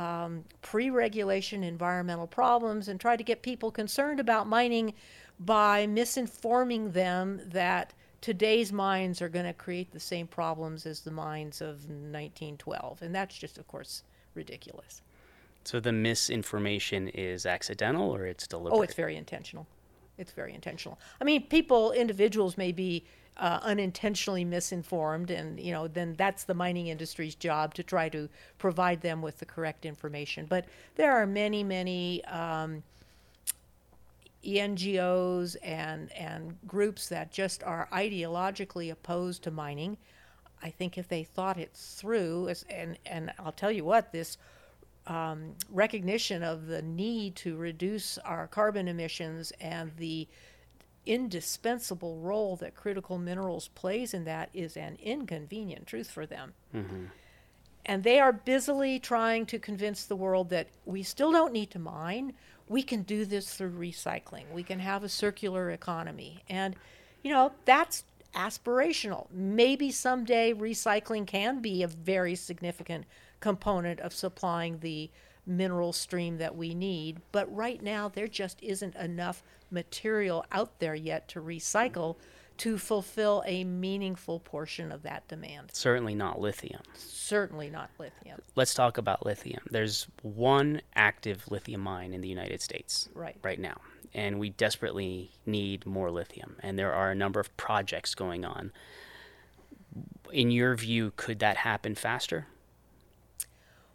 um, 0.00 0.44
pre 0.62 0.88
regulation 0.88 1.62
environmental 1.62 2.26
problems 2.26 2.88
and 2.88 2.98
try 2.98 3.16
to 3.16 3.22
get 3.22 3.42
people 3.42 3.70
concerned 3.70 4.18
about 4.18 4.46
mining 4.46 4.94
by 5.38 5.86
misinforming 5.86 6.92
them 6.92 7.40
that 7.46 7.92
today's 8.22 8.72
mines 8.72 9.20
are 9.20 9.28
going 9.28 9.44
to 9.44 9.52
create 9.52 9.92
the 9.92 10.00
same 10.00 10.26
problems 10.26 10.86
as 10.86 11.00
the 11.00 11.10
mines 11.10 11.60
of 11.60 11.84
1912. 11.84 13.02
And 13.02 13.14
that's 13.14 13.36
just, 13.36 13.58
of 13.58 13.68
course, 13.68 14.02
ridiculous. 14.34 15.02
So 15.64 15.80
the 15.80 15.92
misinformation 15.92 17.08
is 17.08 17.44
accidental 17.44 18.14
or 18.14 18.26
it's 18.26 18.46
deliberate? 18.46 18.78
Oh, 18.78 18.82
it's 18.82 18.94
very 18.94 19.16
intentional. 19.16 19.66
It's 20.16 20.32
very 20.32 20.54
intentional. 20.54 20.98
I 21.20 21.24
mean, 21.24 21.46
people, 21.46 21.92
individuals 21.92 22.56
may 22.56 22.72
be 22.72 23.04
uh, 23.36 23.60
unintentionally 23.62 24.44
misinformed, 24.44 25.30
and 25.30 25.58
you 25.58 25.72
know, 25.72 25.88
then 25.88 26.14
that's 26.16 26.44
the 26.44 26.54
mining 26.54 26.88
industry's 26.88 27.34
job 27.34 27.74
to 27.74 27.82
try 27.82 28.08
to 28.08 28.28
provide 28.58 29.00
them 29.00 29.22
with 29.22 29.38
the 29.38 29.46
correct 29.46 29.86
information. 29.86 30.46
But 30.46 30.66
there 30.96 31.12
are 31.12 31.26
many, 31.26 31.64
many 31.64 32.24
um, 32.26 32.82
NGOs 34.44 35.56
and 35.62 36.12
and 36.12 36.56
groups 36.66 37.08
that 37.08 37.32
just 37.32 37.62
are 37.62 37.88
ideologically 37.92 38.90
opposed 38.90 39.42
to 39.44 39.50
mining. 39.50 39.96
I 40.62 40.70
think 40.70 40.98
if 40.98 41.08
they 41.08 41.24
thought 41.24 41.58
it 41.58 41.72
through, 41.74 42.52
and 42.68 42.98
and 43.06 43.32
I'll 43.38 43.52
tell 43.52 43.72
you 43.72 43.84
what, 43.84 44.12
this 44.12 44.36
um, 45.06 45.54
recognition 45.70 46.42
of 46.42 46.66
the 46.66 46.82
need 46.82 47.36
to 47.36 47.56
reduce 47.56 48.18
our 48.18 48.46
carbon 48.46 48.86
emissions 48.88 49.52
and 49.60 49.90
the 49.96 50.28
indispensable 51.10 52.18
role 52.18 52.56
that 52.56 52.74
critical 52.74 53.18
minerals 53.18 53.68
plays 53.68 54.14
in 54.14 54.24
that 54.24 54.48
is 54.54 54.76
an 54.76 54.96
inconvenient 55.02 55.86
truth 55.86 56.10
for 56.10 56.26
them. 56.26 56.54
Mm-hmm. 56.74 57.04
And 57.86 58.04
they 58.04 58.20
are 58.20 58.32
busily 58.32 58.98
trying 58.98 59.46
to 59.46 59.58
convince 59.58 60.04
the 60.04 60.16
world 60.16 60.50
that 60.50 60.68
we 60.84 61.02
still 61.02 61.32
don't 61.32 61.52
need 61.52 61.70
to 61.72 61.78
mine 61.78 62.34
we 62.70 62.84
can 62.84 63.02
do 63.02 63.24
this 63.24 63.52
through 63.52 63.72
recycling. 63.72 64.44
We 64.52 64.62
can 64.62 64.78
have 64.78 65.02
a 65.02 65.08
circular 65.08 65.70
economy. 65.72 66.44
And, 66.48 66.76
you 67.20 67.32
know, 67.32 67.50
that's 67.64 68.04
aspirational. 68.32 69.26
Maybe 69.32 69.90
someday 69.90 70.54
recycling 70.54 71.26
can 71.26 71.60
be 71.60 71.82
a 71.82 71.88
very 71.88 72.36
significant 72.36 73.06
component 73.40 73.98
of 73.98 74.14
supplying 74.14 74.78
the 74.78 75.10
mineral 75.46 75.92
stream 75.92 76.38
that 76.38 76.56
we 76.56 76.74
need. 76.74 77.20
But 77.32 77.54
right 77.54 77.82
now, 77.82 78.08
there 78.08 78.28
just 78.28 78.62
isn't 78.62 78.96
enough 78.96 79.42
material 79.70 80.44
out 80.52 80.78
there 80.80 80.94
yet 80.94 81.28
to 81.28 81.40
recycle 81.40 82.16
to 82.60 82.76
fulfill 82.76 83.42
a 83.46 83.64
meaningful 83.64 84.38
portion 84.38 84.92
of 84.92 85.02
that 85.02 85.26
demand. 85.28 85.70
Certainly 85.72 86.14
not 86.14 86.38
lithium. 86.38 86.82
Certainly 86.94 87.70
not 87.70 87.88
lithium. 87.98 88.42
Let's 88.54 88.74
talk 88.74 88.98
about 88.98 89.24
lithium. 89.24 89.62
There's 89.70 90.08
one 90.20 90.82
active 90.94 91.50
lithium 91.50 91.80
mine 91.80 92.12
in 92.12 92.20
the 92.20 92.28
United 92.28 92.60
States 92.60 93.08
right, 93.14 93.36
right 93.42 93.58
now, 93.58 93.80
and 94.12 94.38
we 94.38 94.50
desperately 94.50 95.30
need 95.46 95.86
more 95.86 96.10
lithium. 96.10 96.56
And 96.60 96.78
there 96.78 96.92
are 96.92 97.10
a 97.10 97.14
number 97.14 97.40
of 97.40 97.56
projects 97.56 98.14
going 98.14 98.44
on. 98.44 98.72
In 100.30 100.50
your 100.50 100.74
view, 100.74 101.14
could 101.16 101.38
that 101.38 101.56
happen 101.56 101.94
faster? 101.94 102.46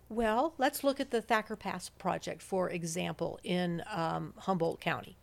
Well, 0.09 0.53
let's 0.57 0.83
look 0.83 0.99
at 0.99 1.11
the 1.11 1.21
Thacker 1.21 1.55
Pass 1.55 1.89
project, 1.89 2.41
for 2.41 2.69
example, 2.69 3.39
in 3.43 3.83
um, 3.91 4.33
Humboldt 4.37 4.79
County. 4.79 5.17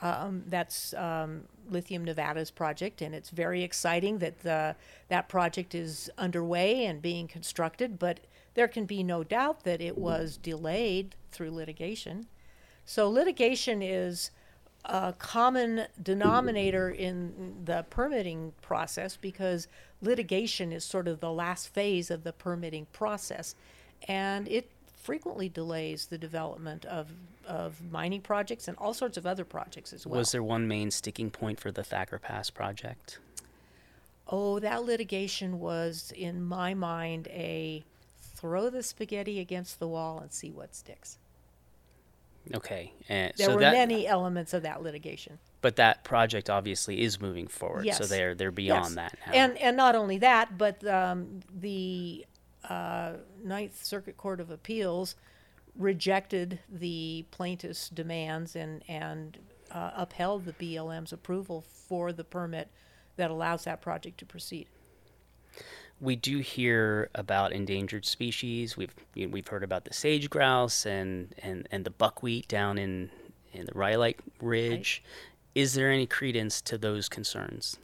Um, 0.00 0.44
that's 0.46 0.92
um, 0.94 1.44
Lithium 1.68 2.04
Nevada's 2.04 2.50
project, 2.50 3.00
and 3.00 3.14
it's 3.14 3.30
very 3.30 3.62
exciting 3.62 4.18
that 4.18 4.40
the, 4.40 4.76
that 5.08 5.28
project 5.28 5.74
is 5.74 6.10
underway 6.18 6.84
and 6.84 7.00
being 7.00 7.28
constructed. 7.28 7.98
But 7.98 8.20
there 8.54 8.66
can 8.66 8.86
be 8.86 9.02
no 9.02 9.22
doubt 9.22 9.64
that 9.64 9.80
it 9.80 9.98
was 9.98 10.36
delayed 10.36 11.16
through 11.30 11.50
litigation. 11.50 12.26
So 12.84 13.08
litigation 13.08 13.82
is 13.82 14.30
a 14.84 15.14
common 15.18 15.86
denominator 16.02 16.90
in 16.90 17.62
the 17.64 17.84
permitting 17.88 18.52
process 18.60 19.16
because 19.16 19.66
litigation 20.02 20.72
is 20.72 20.84
sort 20.84 21.08
of 21.08 21.20
the 21.20 21.32
last 21.32 21.68
phase 21.68 22.10
of 22.10 22.22
the 22.22 22.32
permitting 22.32 22.86
process, 22.92 23.54
and 24.04 24.48
it 24.48 24.70
frequently 25.02 25.48
delays 25.48 26.06
the 26.06 26.18
development 26.18 26.84
of, 26.86 27.08
of 27.46 27.80
mining 27.90 28.20
projects 28.20 28.68
and 28.68 28.76
all 28.78 28.94
sorts 28.94 29.16
of 29.16 29.26
other 29.26 29.44
projects 29.44 29.92
as 29.92 30.06
well. 30.06 30.18
Was 30.18 30.32
there 30.32 30.42
one 30.42 30.66
main 30.66 30.90
sticking 30.90 31.30
point 31.30 31.60
for 31.60 31.70
the 31.70 31.84
Thacker 31.84 32.18
Pass 32.18 32.48
project? 32.50 33.18
Oh, 34.28 34.58
that 34.60 34.84
litigation 34.84 35.60
was, 35.60 36.12
in 36.16 36.42
my 36.42 36.72
mind, 36.72 37.28
a 37.28 37.84
throw 38.34 38.70
the 38.70 38.82
spaghetti 38.82 39.40
against 39.40 39.78
the 39.78 39.86
wall 39.86 40.18
and 40.18 40.32
see 40.32 40.50
what 40.50 40.74
sticks. 40.74 41.18
Okay. 42.54 42.92
And 43.08 43.32
there 43.36 43.48
so 43.48 43.54
were 43.54 43.60
that, 43.60 43.72
many 43.72 44.06
elements 44.06 44.52
of 44.54 44.62
that 44.62 44.82
litigation. 44.82 45.38
But 45.60 45.76
that 45.76 46.04
project 46.04 46.50
obviously 46.50 47.00
is 47.00 47.20
moving 47.20 47.46
forward. 47.46 47.86
Yes. 47.86 47.98
So 47.98 48.04
they're 48.04 48.34
they're 48.34 48.50
beyond 48.50 48.84
yes. 48.84 48.94
that 48.96 49.18
now. 49.26 49.32
And 49.32 49.58
and 49.58 49.76
not 49.76 49.94
only 49.94 50.18
that, 50.18 50.58
but 50.58 50.86
um, 50.86 51.40
the 51.58 52.26
uh, 52.68 53.12
Ninth 53.42 53.84
Circuit 53.84 54.16
Court 54.16 54.40
of 54.40 54.50
Appeals 54.50 55.14
rejected 55.76 56.60
the 56.68 57.24
plaintiff's 57.30 57.88
demands 57.88 58.54
and 58.54 58.82
and 58.88 59.38
uh, 59.70 59.90
upheld 59.96 60.44
the 60.44 60.52
BLM's 60.52 61.12
approval 61.12 61.62
for 61.62 62.12
the 62.12 62.24
permit 62.24 62.68
that 63.16 63.30
allows 63.30 63.64
that 63.64 63.80
project 63.80 64.18
to 64.18 64.26
proceed. 64.26 64.68
We 66.00 66.16
do 66.16 66.38
hear 66.38 67.10
about 67.14 67.52
endangered 67.52 68.04
species. 68.04 68.76
We've 68.76 68.94
we've 69.14 69.48
heard 69.48 69.62
about 69.62 69.84
the 69.84 69.94
sage 69.94 70.30
grouse 70.30 70.86
and, 70.86 71.34
and, 71.38 71.68
and 71.70 71.84
the 71.84 71.90
buckwheat 71.90 72.48
down 72.48 72.78
in 72.78 73.10
in 73.52 73.66
the 73.66 73.72
Rhyolite 73.74 74.20
Ridge. 74.40 75.02
Right. 75.04 75.62
Is 75.62 75.74
there 75.74 75.90
any 75.90 76.06
credence 76.06 76.60
to 76.62 76.76
those 76.76 77.08
concerns? 77.08 77.78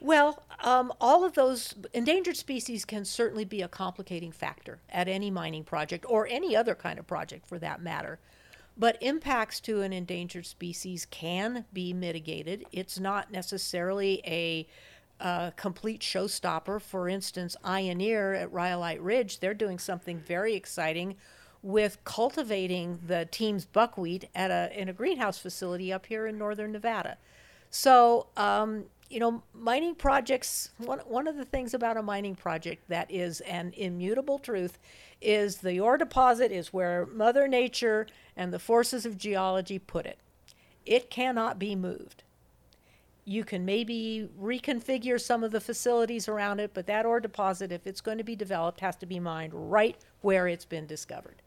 Well, 0.00 0.42
um, 0.62 0.92
all 1.00 1.24
of 1.24 1.34
those 1.34 1.74
endangered 1.92 2.36
species 2.36 2.84
can 2.84 3.04
certainly 3.04 3.44
be 3.44 3.62
a 3.62 3.68
complicating 3.68 4.32
factor 4.32 4.78
at 4.90 5.08
any 5.08 5.30
mining 5.30 5.64
project 5.64 6.04
or 6.08 6.26
any 6.28 6.54
other 6.56 6.74
kind 6.74 6.98
of 6.98 7.06
project 7.06 7.46
for 7.46 7.58
that 7.58 7.82
matter. 7.82 8.18
But 8.76 8.98
impacts 9.00 9.58
to 9.60 9.80
an 9.80 9.92
endangered 9.92 10.46
species 10.46 11.06
can 11.06 11.64
be 11.72 11.92
mitigated. 11.94 12.66
It's 12.72 13.00
not 13.00 13.30
necessarily 13.30 14.20
a 14.26 14.66
uh, 15.18 15.50
complete 15.52 16.02
showstopper. 16.02 16.80
For 16.80 17.08
instance, 17.08 17.56
Ioneer 17.64 18.38
at 18.38 18.52
Rhyolite 18.52 19.00
Ridge, 19.00 19.40
they're 19.40 19.54
doing 19.54 19.78
something 19.78 20.18
very 20.18 20.54
exciting 20.54 21.16
with 21.62 22.04
cultivating 22.04 23.00
the 23.06 23.26
Tiehm's 23.32 23.64
buckwheat 23.64 24.28
at 24.34 24.50
a 24.50 24.70
in 24.78 24.88
a 24.88 24.92
greenhouse 24.92 25.38
facility 25.38 25.92
up 25.92 26.06
here 26.06 26.26
in 26.26 26.36
northern 26.36 26.72
Nevada. 26.72 27.16
So 27.70 28.28
um, 28.36 28.84
you 29.10 29.20
know, 29.20 29.42
mining 29.52 29.94
projects, 29.94 30.70
one, 30.78 30.98
one 31.00 31.28
of 31.28 31.36
the 31.36 31.44
things 31.44 31.74
about 31.74 31.96
a 31.96 32.02
mining 32.02 32.34
project 32.34 32.88
that 32.88 33.10
is 33.10 33.40
an 33.42 33.72
immutable 33.76 34.38
truth 34.38 34.78
is 35.20 35.58
the 35.58 35.80
ore 35.80 35.96
deposit 35.96 36.52
is 36.52 36.72
where 36.72 37.06
Mother 37.06 37.48
Nature 37.48 38.06
and 38.36 38.52
the 38.52 38.58
forces 38.58 39.06
of 39.06 39.16
geology 39.16 39.78
put 39.78 40.06
it. 40.06 40.18
It 40.84 41.10
cannot 41.10 41.58
be 41.58 41.74
moved. 41.74 42.22
You 43.24 43.42
can 43.42 43.64
maybe 43.64 44.28
reconfigure 44.40 45.20
some 45.20 45.42
of 45.42 45.50
the 45.50 45.60
facilities 45.60 46.28
around 46.28 46.60
it, 46.60 46.72
but 46.74 46.86
that 46.86 47.06
ore 47.06 47.18
deposit, 47.18 47.72
if 47.72 47.86
it's 47.86 48.00
going 48.00 48.18
to 48.18 48.24
be 48.24 48.36
developed, 48.36 48.80
has 48.80 48.96
to 48.96 49.06
be 49.06 49.18
mined 49.18 49.52
right 49.54 49.96
where 50.20 50.46
it's 50.46 50.64
been 50.64 50.86
discovered. 50.86 51.42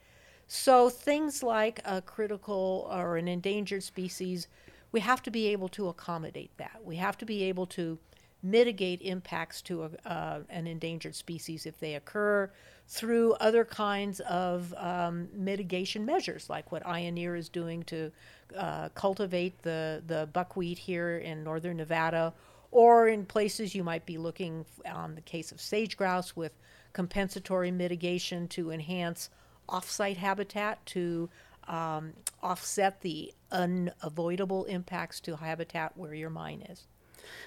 So 0.47 0.89
things 0.89 1.43
like 1.43 1.79
a 1.85 2.01
critical 2.01 2.89
or 2.91 3.17
an 3.17 3.27
endangered 3.27 3.83
species, 3.83 4.47
we 4.91 5.00
have 5.00 5.22
to 5.24 5.31
be 5.31 5.48
able 5.48 5.69
to 5.69 5.88
accommodate 5.88 6.51
that. 6.58 6.81
We 6.84 6.96
have 6.98 7.17
to 7.19 7.25
be 7.25 7.43
able 7.43 7.65
to 7.67 7.98
mitigate 8.41 9.01
impacts 9.01 9.62
to 9.62 9.84
a, 9.84 9.89
uh, 10.10 10.39
an 10.50 10.65
endangered 10.65 11.15
species 11.15 11.65
if 11.65 11.79
they 11.79 11.96
occur 11.96 12.50
through 12.88 13.34
other 13.34 13.65
kinds 13.65 14.19
of 14.22 14.74
um, 14.77 15.27
mitigation 15.34 16.05
measures, 16.05 16.50
like 16.50 16.72
what 16.72 16.84
Ioneer 16.84 17.38
is 17.38 17.50
doing 17.50 17.84
to 17.84 18.12
uh, 18.58 18.89
cultivate 18.89 19.62
the, 19.62 20.01
the 20.08 20.27
buckwheat 20.34 20.79
here 20.79 21.17
in 21.17 21.43
northern 21.43 21.77
Nevada, 21.77 22.34
or 22.72 23.08
in 23.08 23.25
places 23.25 23.75
you 23.75 23.84
might 23.84 24.05
be 24.05 24.17
looking 24.17 24.65
on 24.91 25.15
the 25.15 25.22
case 25.22 25.51
of 25.51 25.62
sage 25.62 25.98
grouse 25.98 26.36
with 26.36 26.53
compensatory 26.93 27.72
mitigation 27.72 28.48
to 28.48 28.72
enhance 28.72 29.29
offsite 29.67 30.17
habitat 30.17 30.84
to 30.88 31.29
um, 31.69 32.13
offset 32.43 33.01
the 33.01 33.33
unavoidable 33.51 34.65
impacts 34.65 35.21
to 35.21 35.38
habitat 35.38 35.95
where 35.95 36.13
your 36.13 36.29
mine 36.29 36.65
is 36.69 36.88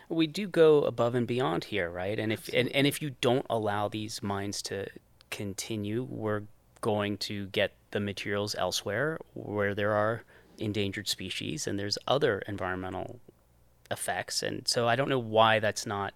we 0.09 0.26
do 0.26 0.47
go 0.47 0.83
above 0.83 1.14
and 1.14 1.26
beyond 1.26 1.64
here, 1.64 1.91
right? 1.91 2.19
And 2.19 2.33
if 2.33 2.49
and, 2.52 2.69
and 2.71 2.87
if 2.87 3.02
you 3.02 3.17
don't 3.21 3.47
allow 3.49 3.88
these 3.88 4.23
mines 4.23 4.62
to 4.62 4.87
continue, 5.31 6.07
we're 6.09 6.43
going 6.81 7.17
to 7.17 7.47
get 7.47 7.73
the 7.91 8.00
materials 8.00 8.55
elsewhere 8.57 9.19
where 9.35 9.75
there 9.75 9.93
are 9.93 10.25
endangered 10.59 11.09
species 11.09 11.67
and 11.67 11.79
there's 11.79 11.99
other 12.07 12.43
environmental 12.47 13.21
effects. 13.91 14.43
And 14.43 14.67
so 14.67 14.88
I 14.88 14.97
don't 14.97 15.09
know 15.09 15.19
why 15.19 15.59
that's 15.59 15.87
not 15.87 16.14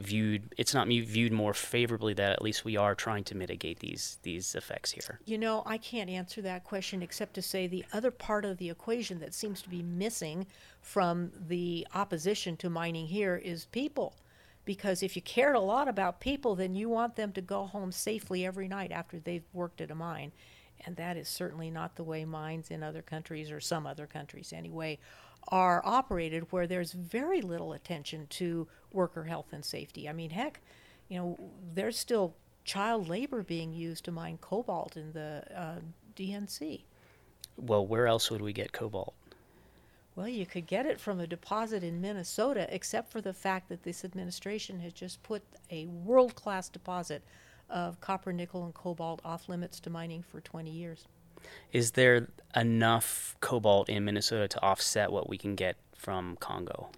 viewed 0.00 0.54
it's 0.56 0.72
not 0.72 0.88
viewed 0.88 1.32
more 1.32 1.52
favorably 1.52 2.14
that 2.14 2.32
at 2.32 2.42
least 2.42 2.64
we 2.64 2.76
are 2.76 2.94
trying 2.94 3.22
to 3.24 3.36
mitigate 3.36 3.80
these 3.80 4.18
these 4.22 4.54
effects 4.54 4.92
here. 4.92 5.20
You 5.24 5.38
know 5.38 5.62
i 5.66 5.76
can't 5.78 6.10
answer 6.10 6.40
that 6.42 6.64
question 6.64 7.02
except 7.02 7.34
to 7.34 7.42
say 7.42 7.66
the 7.66 7.84
other 7.92 8.10
part 8.10 8.44
of 8.44 8.58
the 8.58 8.70
equation 8.70 9.20
that 9.20 9.34
seems 9.34 9.62
to 9.62 9.68
be 9.68 9.82
missing 9.82 10.46
from 10.80 11.30
the 11.48 11.86
opposition 11.94 12.56
to 12.58 12.70
mining 12.70 13.06
here 13.06 13.36
is 13.36 13.66
people. 13.66 14.16
Because 14.64 15.02
if 15.02 15.16
you 15.16 15.22
cared 15.22 15.56
a 15.56 15.60
lot 15.60 15.88
about 15.88 16.20
people 16.20 16.54
then 16.54 16.74
you 16.74 16.88
want 16.88 17.16
them 17.16 17.32
to 17.32 17.40
go 17.40 17.66
home 17.66 17.92
safely 17.92 18.46
every 18.46 18.68
night 18.68 18.92
after 18.92 19.18
they've 19.18 19.48
worked 19.52 19.80
at 19.80 19.90
a 19.90 19.94
mine. 19.94 20.32
And 20.86 20.96
that 20.96 21.18
is 21.18 21.28
certainly 21.28 21.70
not 21.70 21.96
the 21.96 22.04
way 22.04 22.24
mines 22.24 22.70
in 22.70 22.82
other 22.82 23.02
countries 23.02 23.50
or 23.50 23.60
some 23.60 23.86
other 23.86 24.06
countries 24.06 24.52
anyway 24.52 24.98
are 25.48 25.82
operated 25.84 26.50
where 26.50 26.66
there's 26.66 26.92
very 26.92 27.40
little 27.40 27.72
attention 27.72 28.26
to 28.30 28.68
worker 28.92 29.24
health 29.24 29.52
and 29.52 29.64
safety. 29.64 30.08
I 30.08 30.12
mean, 30.12 30.30
heck, 30.30 30.60
you 31.08 31.18
know, 31.18 31.38
there's 31.74 31.98
still 31.98 32.34
child 32.64 33.08
labor 33.08 33.42
being 33.42 33.72
used 33.72 34.04
to 34.04 34.12
mine 34.12 34.38
cobalt 34.40 34.96
in 34.96 35.12
the 35.12 35.42
uh, 35.54 35.80
DNC. 36.16 36.82
Well, 37.56 37.86
where 37.86 38.06
else 38.06 38.30
would 38.30 38.42
we 38.42 38.52
get 38.52 38.72
cobalt? 38.72 39.14
Well, 40.16 40.28
you 40.28 40.44
could 40.44 40.66
get 40.66 40.86
it 40.86 41.00
from 41.00 41.20
a 41.20 41.26
deposit 41.26 41.82
in 41.82 42.00
Minnesota, 42.00 42.66
except 42.70 43.10
for 43.10 43.20
the 43.20 43.32
fact 43.32 43.68
that 43.68 43.82
this 43.82 44.04
administration 44.04 44.80
has 44.80 44.92
just 44.92 45.22
put 45.22 45.42
a 45.70 45.86
world 45.86 46.34
class 46.34 46.68
deposit 46.68 47.22
of 47.68 48.00
copper, 48.00 48.32
nickel, 48.32 48.64
and 48.64 48.74
cobalt 48.74 49.20
off 49.24 49.48
limits 49.48 49.80
to 49.80 49.90
mining 49.90 50.22
for 50.22 50.40
20 50.40 50.70
years. 50.70 51.06
Is 51.72 51.92
there 51.92 52.28
enough 52.54 53.36
cobalt 53.40 53.88
in 53.88 54.04
Minnesota 54.04 54.48
to 54.48 54.62
offset 54.62 55.12
what 55.12 55.28
we 55.28 55.38
can 55.38 55.54
get 55.54 55.76
from 55.94 56.36
Congo? 56.36 56.90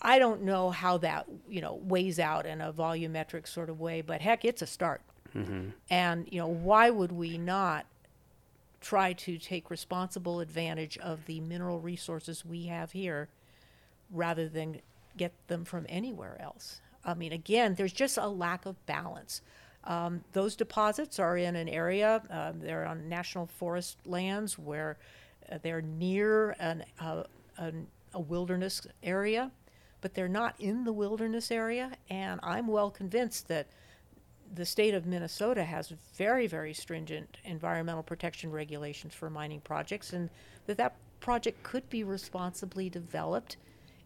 I 0.00 0.18
don't 0.18 0.42
know 0.42 0.70
how 0.70 0.98
that 0.98 1.26
you 1.48 1.60
know 1.60 1.80
weighs 1.82 2.18
out 2.18 2.46
in 2.46 2.60
a 2.60 2.72
volumetric 2.72 3.48
sort 3.48 3.68
of 3.68 3.80
way, 3.80 4.00
but 4.00 4.20
heck, 4.20 4.44
it's 4.44 4.62
a 4.62 4.66
start. 4.66 5.00
Mm-hmm. 5.34 5.70
And 5.90 6.28
you 6.30 6.38
know, 6.38 6.48
why 6.48 6.90
would 6.90 7.12
we 7.12 7.36
not 7.36 7.86
try 8.80 9.12
to 9.12 9.38
take 9.38 9.70
responsible 9.70 10.40
advantage 10.40 10.96
of 10.98 11.26
the 11.26 11.40
mineral 11.40 11.80
resources 11.80 12.44
we 12.44 12.66
have 12.66 12.92
here, 12.92 13.28
rather 14.10 14.48
than 14.48 14.80
get 15.16 15.32
them 15.48 15.64
from 15.64 15.84
anywhere 15.88 16.40
else? 16.40 16.80
I 17.04 17.14
mean, 17.14 17.32
again, 17.32 17.74
there's 17.74 17.92
just 17.92 18.18
a 18.18 18.28
lack 18.28 18.66
of 18.66 18.84
balance. 18.86 19.42
Um, 19.88 20.22
those 20.34 20.54
deposits 20.54 21.18
are 21.18 21.38
in 21.38 21.56
an 21.56 21.68
area, 21.68 22.22
uh, 22.30 22.52
they're 22.54 22.86
on 22.86 23.08
national 23.08 23.46
forest 23.46 23.96
lands 24.04 24.58
where 24.58 24.98
uh, 25.50 25.58
they're 25.62 25.80
near 25.80 26.50
an, 26.60 26.84
uh, 27.00 27.22
an, 27.56 27.86
a 28.12 28.20
wilderness 28.20 28.86
area, 29.02 29.50
but 30.02 30.12
they're 30.12 30.28
not 30.28 30.54
in 30.58 30.84
the 30.84 30.92
wilderness 30.92 31.50
area. 31.50 31.90
And 32.10 32.38
I'm 32.42 32.66
well 32.66 32.90
convinced 32.90 33.48
that 33.48 33.68
the 34.54 34.66
state 34.66 34.92
of 34.92 35.06
Minnesota 35.06 35.64
has 35.64 35.92
very, 36.16 36.46
very 36.46 36.74
stringent 36.74 37.38
environmental 37.44 38.02
protection 38.02 38.50
regulations 38.50 39.14
for 39.14 39.30
mining 39.30 39.60
projects, 39.60 40.12
and 40.12 40.28
that 40.66 40.76
that 40.76 40.96
project 41.20 41.62
could 41.62 41.88
be 41.88 42.04
responsibly 42.04 42.90
developed 42.90 43.56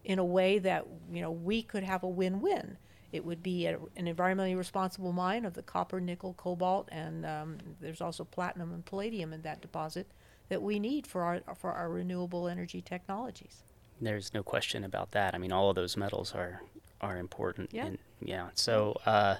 in 0.05 0.17
a 0.17 0.25
way 0.25 0.59
that 0.59 0.85
you 1.11 1.21
know 1.21 1.31
we 1.31 1.61
could 1.61 1.83
have 1.83 2.03
a 2.03 2.07
win-win. 2.07 2.77
It 3.13 3.23
would 3.23 3.41
be 3.41 3.67
a, 3.67 3.77
an 3.95 4.13
environmentally 4.13 4.57
responsible 4.57 5.13
mine 5.13 5.45
of 5.45 5.53
the 5.53 5.61
copper, 5.61 6.01
nickel, 6.01 6.33
cobalt, 6.33 6.89
and 6.91 7.25
um, 7.25 7.57
there's 7.79 8.01
also 8.01 8.25
platinum 8.25 8.73
and 8.73 8.83
palladium 8.83 9.31
in 9.31 9.43
that 9.43 9.61
deposit 9.61 10.07
that 10.49 10.61
we 10.61 10.79
need 10.79 11.07
for 11.07 11.21
our 11.21 11.41
for 11.55 11.71
our 11.71 11.89
renewable 11.89 12.49
energy 12.49 12.81
technologies. 12.81 13.63
There's 14.01 14.33
no 14.33 14.43
question 14.43 14.83
about 14.83 15.11
that. 15.11 15.33
I 15.33 15.37
mean, 15.37 15.53
all 15.53 15.69
of 15.69 15.75
those 15.75 15.95
metals 15.95 16.33
are 16.33 16.63
are 16.99 17.17
important. 17.17 17.69
Yeah. 17.71 17.85
And, 17.85 17.97
yeah. 18.21 18.47
So. 18.55 18.97
Uh, 19.05 19.35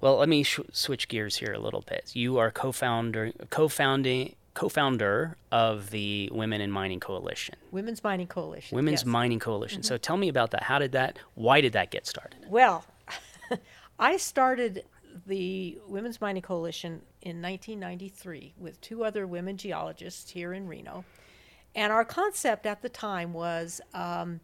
well, 0.00 0.16
let 0.16 0.28
me 0.28 0.42
sh- 0.42 0.58
switch 0.72 1.06
gears 1.06 1.36
here 1.36 1.52
a 1.52 1.60
little 1.60 1.82
bit. 1.82 2.10
You 2.12 2.38
are 2.38 2.50
co-founder, 2.50 3.30
co-founding, 3.50 4.34
co-founder 4.52 5.36
of 5.52 5.90
the 5.90 6.28
Women 6.32 6.60
in 6.60 6.72
Mining 6.72 6.98
Coalition. 6.98 7.54
Women's 7.70 8.02
Mining 8.02 8.26
Coalition. 8.26 8.74
Women's 8.74 9.02
yes. 9.02 9.06
Mining 9.06 9.38
Coalition. 9.38 9.80
Mm-hmm. 9.80 9.86
So 9.86 9.98
tell 9.98 10.16
me 10.16 10.28
about 10.28 10.50
that. 10.50 10.64
How 10.64 10.80
did 10.80 10.90
that? 10.92 11.20
Why 11.34 11.60
did 11.60 11.72
that 11.74 11.92
get 11.92 12.08
started? 12.08 12.40
Well, 12.48 12.84
I 13.98 14.16
started 14.16 14.84
the 15.26 15.78
Women's 15.86 16.20
Mining 16.20 16.42
Coalition 16.42 17.02
in 17.20 17.42
1993 17.42 18.54
with 18.58 18.80
two 18.80 19.04
other 19.04 19.26
women 19.26 19.56
geologists 19.56 20.30
here 20.30 20.52
in 20.52 20.66
Reno. 20.66 21.04
And 21.74 21.92
our 21.92 22.04
concept 22.04 22.66
at 22.66 22.82
the 22.82 22.88
time 22.88 23.32
was 23.32 23.80
um, 23.94 24.40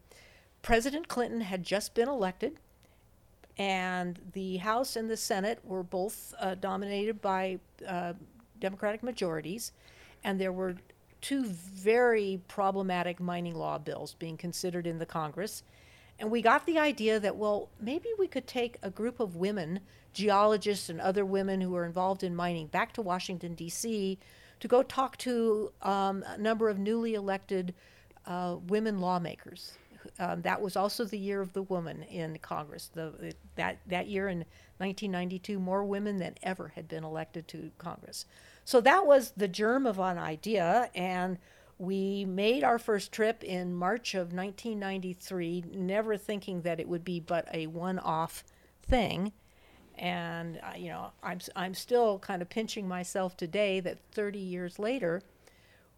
President 0.62 1.08
Clinton 1.08 1.42
had 1.42 1.62
just 1.62 1.94
been 1.94 2.08
elected, 2.08 2.58
and 3.58 4.18
the 4.32 4.58
House 4.58 4.96
and 4.96 5.10
the 5.10 5.16
Senate 5.16 5.58
were 5.64 5.82
both 5.82 6.32
uh, 6.40 6.54
dominated 6.54 7.20
by 7.20 7.58
uh, 7.86 8.14
Democratic 8.60 9.02
majorities, 9.02 9.72
and 10.24 10.40
there 10.40 10.52
were 10.52 10.76
two 11.20 11.44
very 11.44 12.40
problematic 12.48 13.20
mining 13.20 13.54
law 13.54 13.78
bills 13.78 14.14
being 14.14 14.36
considered 14.36 14.86
in 14.86 14.98
the 14.98 15.06
Congress. 15.06 15.62
And 16.18 16.30
we 16.30 16.42
got 16.42 16.66
the 16.66 16.78
idea 16.78 17.20
that, 17.20 17.36
well, 17.36 17.68
maybe 17.80 18.08
we 18.18 18.26
could 18.26 18.46
take 18.46 18.76
a 18.82 18.90
group 18.90 19.20
of 19.20 19.36
women, 19.36 19.80
geologists 20.12 20.88
and 20.88 21.00
other 21.00 21.24
women 21.24 21.60
who 21.60 21.76
are 21.76 21.84
involved 21.84 22.24
in 22.24 22.34
mining, 22.34 22.66
back 22.66 22.92
to 22.94 23.02
Washington, 23.02 23.54
D.C. 23.54 24.18
to 24.58 24.68
go 24.68 24.82
talk 24.82 25.16
to 25.18 25.72
um, 25.82 26.24
a 26.26 26.38
number 26.38 26.68
of 26.68 26.78
newly 26.78 27.14
elected 27.14 27.72
uh, 28.26 28.56
women 28.66 28.98
lawmakers. 29.00 29.78
Um, 30.18 30.42
that 30.42 30.60
was 30.60 30.76
also 30.76 31.04
the 31.04 31.18
year 31.18 31.40
of 31.40 31.52
the 31.52 31.62
woman 31.62 32.02
in 32.04 32.38
Congress. 32.38 32.90
The, 32.92 33.34
that, 33.56 33.78
that 33.86 34.08
year 34.08 34.28
in 34.28 34.38
1992, 34.78 35.58
more 35.58 35.84
women 35.84 36.18
than 36.18 36.34
ever 36.42 36.72
had 36.74 36.88
been 36.88 37.04
elected 37.04 37.46
to 37.48 37.70
Congress. 37.78 38.24
So 38.64 38.80
that 38.80 39.06
was 39.06 39.32
the 39.36 39.48
germ 39.48 39.86
of 39.86 39.98
an 39.98 40.18
idea, 40.18 40.90
and 40.94 41.38
we 41.78 42.24
made 42.24 42.64
our 42.64 42.78
first 42.78 43.12
trip 43.12 43.44
in 43.44 43.72
March 43.72 44.14
of 44.14 44.32
1993, 44.32 45.64
never 45.72 46.16
thinking 46.16 46.62
that 46.62 46.80
it 46.80 46.88
would 46.88 47.04
be 47.04 47.20
but 47.20 47.48
a 47.52 47.68
one 47.68 47.98
off 48.00 48.42
thing. 48.82 49.32
And, 49.96 50.60
uh, 50.62 50.76
you 50.76 50.88
know, 50.88 51.12
I'm, 51.22 51.38
I'm 51.54 51.74
still 51.74 52.18
kind 52.18 52.42
of 52.42 52.48
pinching 52.48 52.88
myself 52.88 53.36
today 53.36 53.80
that 53.80 53.98
30 54.12 54.38
years 54.38 54.78
later, 54.78 55.22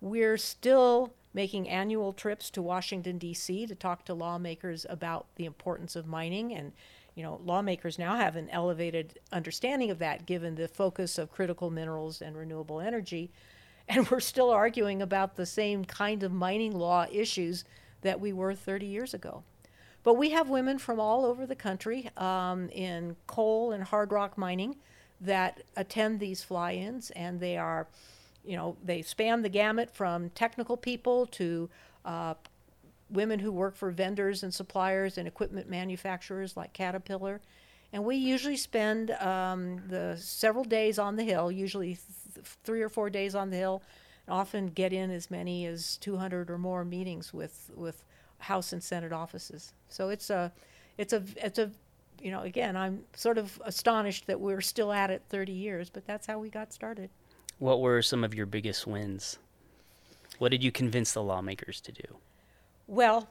we're 0.00 0.38
still 0.38 1.12
making 1.32 1.68
annual 1.68 2.12
trips 2.12 2.50
to 2.50 2.62
Washington, 2.62 3.16
D.C. 3.18 3.66
to 3.66 3.74
talk 3.74 4.04
to 4.04 4.14
lawmakers 4.14 4.84
about 4.88 5.26
the 5.36 5.44
importance 5.44 5.96
of 5.96 6.06
mining. 6.06 6.52
And, 6.52 6.72
you 7.14 7.22
know, 7.22 7.40
lawmakers 7.44 7.98
now 7.98 8.16
have 8.16 8.36
an 8.36 8.50
elevated 8.50 9.18
understanding 9.32 9.90
of 9.90 9.98
that 9.98 10.26
given 10.26 10.56
the 10.56 10.68
focus 10.68 11.18
of 11.18 11.30
critical 11.30 11.70
minerals 11.70 12.20
and 12.20 12.36
renewable 12.36 12.80
energy 12.80 13.30
and 13.90 14.08
we're 14.08 14.20
still 14.20 14.50
arguing 14.50 15.02
about 15.02 15.34
the 15.36 15.44
same 15.44 15.84
kind 15.84 16.22
of 16.22 16.32
mining 16.32 16.72
law 16.72 17.06
issues 17.10 17.64
that 18.02 18.20
we 18.20 18.32
were 18.32 18.54
30 18.54 18.86
years 18.86 19.12
ago. 19.12 19.42
But 20.02 20.14
we 20.14 20.30
have 20.30 20.48
women 20.48 20.78
from 20.78 20.98
all 20.98 21.26
over 21.26 21.44
the 21.44 21.56
country 21.56 22.08
um, 22.16 22.70
in 22.70 23.16
coal 23.26 23.72
and 23.72 23.82
hard 23.82 24.12
rock 24.12 24.38
mining 24.38 24.76
that 25.20 25.62
attend 25.76 26.20
these 26.20 26.42
fly 26.42 26.72
ins, 26.72 27.10
and 27.10 27.40
they 27.40 27.58
are, 27.58 27.86
you 28.44 28.56
know, 28.56 28.76
they 28.82 29.02
span 29.02 29.42
the 29.42 29.50
gamut 29.50 29.90
from 29.90 30.30
technical 30.30 30.76
people 30.76 31.26
to 31.26 31.68
uh, 32.06 32.34
women 33.10 33.40
who 33.40 33.52
work 33.52 33.76
for 33.76 33.90
vendors 33.90 34.42
and 34.42 34.54
suppliers 34.54 35.18
and 35.18 35.28
equipment 35.28 35.68
manufacturers 35.68 36.56
like 36.56 36.72
Caterpillar. 36.72 37.40
And 37.92 38.04
we 38.04 38.16
usually 38.16 38.56
spend 38.56 39.10
um, 39.12 39.82
the 39.88 40.16
several 40.18 40.64
days 40.64 40.98
on 40.98 41.16
the 41.16 41.24
Hill, 41.24 41.50
usually 41.50 41.98
th- 42.34 42.46
three 42.64 42.82
or 42.82 42.88
four 42.88 43.10
days 43.10 43.34
on 43.34 43.50
the 43.50 43.56
Hill, 43.56 43.82
and 44.26 44.34
often 44.34 44.68
get 44.68 44.92
in 44.92 45.10
as 45.10 45.30
many 45.30 45.66
as 45.66 45.96
200 45.98 46.50
or 46.50 46.58
more 46.58 46.84
meetings 46.84 47.34
with, 47.34 47.70
with 47.74 48.04
House 48.38 48.72
and 48.72 48.82
Senate 48.82 49.12
offices. 49.12 49.72
So 49.88 50.08
it's 50.08 50.30
a, 50.30 50.52
it's 50.98 51.12
a, 51.12 51.22
it's 51.36 51.58
a, 51.58 51.70
you 52.22 52.30
know, 52.30 52.42
again, 52.42 52.76
I'm 52.76 53.04
sort 53.16 53.38
of 53.38 53.60
astonished 53.64 54.26
that 54.28 54.40
we're 54.40 54.60
still 54.60 54.92
at 54.92 55.10
it 55.10 55.22
30 55.28 55.52
years, 55.52 55.90
but 55.90 56.06
that's 56.06 56.26
how 56.26 56.38
we 56.38 56.48
got 56.48 56.72
started. 56.72 57.10
What 57.58 57.80
were 57.80 58.02
some 58.02 58.22
of 58.22 58.34
your 58.34 58.46
biggest 58.46 58.86
wins? 58.86 59.38
What 60.38 60.50
did 60.50 60.62
you 60.62 60.70
convince 60.70 61.12
the 61.12 61.22
lawmakers 61.22 61.80
to 61.82 61.92
do? 61.92 62.16
Well, 62.86 63.28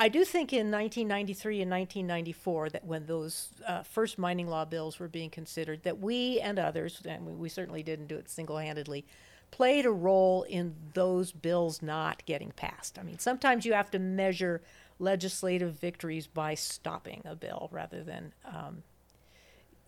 I 0.00 0.08
do 0.08 0.24
think 0.24 0.52
in 0.52 0.70
1993 0.70 1.62
and 1.62 1.70
1994 1.70 2.70
that 2.70 2.84
when 2.84 3.06
those 3.06 3.48
uh, 3.66 3.82
first 3.82 4.16
mining 4.16 4.46
law 4.46 4.64
bills 4.64 5.00
were 5.00 5.08
being 5.08 5.28
considered, 5.28 5.82
that 5.82 5.98
we 5.98 6.38
and 6.38 6.58
others, 6.58 7.02
and 7.04 7.38
we, 7.38 7.48
certainly 7.48 7.82
didn't 7.82 8.06
do 8.06 8.16
it 8.16 8.30
single-handedly, 8.30 9.04
played 9.50 9.86
a 9.86 9.90
role 9.90 10.44
in 10.44 10.76
those 10.94 11.32
bills 11.32 11.82
not 11.82 12.24
getting 12.26 12.52
passed. 12.52 12.96
I 12.96 13.02
mean, 13.02 13.18
sometimes 13.18 13.66
you 13.66 13.72
have 13.72 13.90
to 13.90 13.98
measure 13.98 14.62
legislative 15.00 15.74
victories 15.74 16.28
by 16.28 16.54
stopping 16.54 17.22
a 17.24 17.34
bill 17.34 17.68
rather 17.72 18.04
than 18.04 18.32
um, 18.44 18.84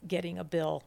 getting 0.09 0.39
a 0.39 0.45
bill 0.45 0.83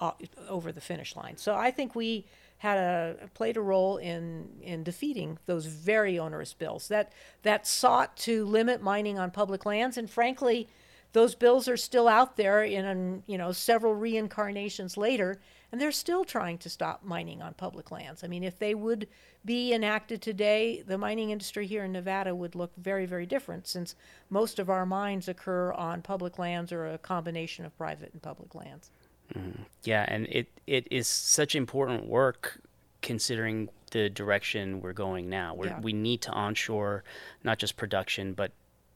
o- 0.00 0.16
over 0.48 0.72
the 0.72 0.80
finish 0.80 1.16
line. 1.16 1.36
So 1.36 1.54
I 1.54 1.70
think 1.70 1.94
we 1.94 2.24
had 2.64 2.78
a 2.78 3.28
played 3.34 3.58
a 3.58 3.60
role 3.60 3.98
in 3.98 4.48
in 4.62 4.82
defeating 4.82 5.38
those 5.44 5.66
very 5.66 6.18
onerous 6.18 6.54
bills 6.54 6.88
that 6.88 7.12
that 7.42 7.66
sought 7.66 8.16
to 8.16 8.46
limit 8.46 8.80
mining 8.80 9.18
on 9.18 9.30
public 9.30 9.66
lands 9.66 9.98
and 9.98 10.08
frankly 10.08 10.66
those 11.12 11.34
bills 11.34 11.68
are 11.68 11.76
still 11.76 12.08
out 12.08 12.36
there 12.36 12.64
in 12.64 12.86
um, 12.86 13.22
you 13.26 13.36
know 13.36 13.52
several 13.52 13.94
reincarnations 13.94 14.96
later 14.96 15.38
and 15.70 15.78
they're 15.78 15.92
still 15.92 16.24
trying 16.24 16.56
to 16.56 16.70
stop 16.70 17.04
mining 17.04 17.42
on 17.42 17.52
public 17.52 17.90
lands. 17.90 18.24
I 18.24 18.28
mean 18.28 18.42
if 18.42 18.58
they 18.58 18.74
would 18.74 19.08
be 19.44 19.74
enacted 19.74 20.22
today, 20.22 20.82
the 20.86 20.96
mining 20.96 21.30
industry 21.30 21.66
here 21.66 21.84
in 21.84 21.92
Nevada 21.92 22.34
would 22.34 22.54
look 22.54 22.72
very 22.78 23.04
very 23.04 23.26
different 23.26 23.68
since 23.68 23.94
most 24.30 24.58
of 24.58 24.70
our 24.70 24.86
mines 24.86 25.28
occur 25.28 25.70
on 25.72 26.00
public 26.00 26.38
lands 26.38 26.72
or 26.72 26.86
a 26.86 26.96
combination 26.96 27.66
of 27.66 27.76
private 27.76 28.10
and 28.14 28.22
public 28.22 28.54
lands. 28.54 28.90
Mm-hmm. 29.36 29.62
Yeah, 29.84 30.04
and 30.08 30.26
it, 30.26 30.48
it 30.66 30.86
is 30.90 31.06
such 31.06 31.54
important 31.54 32.06
work 32.06 32.60
considering 33.02 33.68
the 33.90 34.10
direction 34.10 34.80
we're 34.80 34.92
going 34.92 35.28
now. 35.28 35.54
we 35.54 35.68
Yeah. 35.68 35.80
We 35.80 35.92
need 35.92 36.20
to 36.22 36.30
onshore 36.32 37.04
not 37.44 37.58
just 37.58 37.76
production, 37.76 38.32
but 38.32 38.52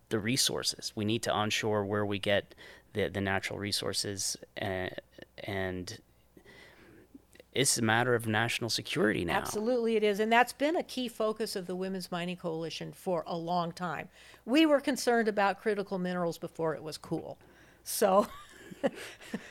the 0.08 0.18
resources. 0.18 0.92
We 0.94 1.04
need 1.04 1.22
to 1.22 1.32
onshore 1.32 1.84
where 1.84 2.04
we 2.04 2.18
get 2.18 2.54
the, 2.94 3.08
the 3.08 3.20
natural 3.20 3.58
resources, 3.58 4.36
uh, 4.60 4.88
and 5.44 5.98
it's 7.52 7.78
a 7.78 7.82
matter 7.82 8.14
of 8.14 8.26
national 8.26 8.70
security 8.70 9.24
now. 9.24 9.36
Absolutely, 9.36 9.96
it 9.96 10.04
is. 10.04 10.20
And 10.20 10.30
that's 10.30 10.52
been 10.52 10.76
a 10.76 10.82
key 10.82 11.08
focus 11.08 11.56
of 11.56 11.66
the 11.66 11.74
Women's 11.74 12.10
Mining 12.10 12.36
Coalition 12.36 12.92
for 12.92 13.24
a 13.26 13.36
long 13.36 13.72
time. 13.72 14.08
We 14.46 14.66
were 14.66 14.80
concerned 14.80 15.28
about 15.28 15.60
critical 15.60 15.98
minerals 15.98 16.38
before 16.38 16.74
it 16.74 16.82
was 16.82 16.96
cool. 16.96 17.38
So, 17.84 18.26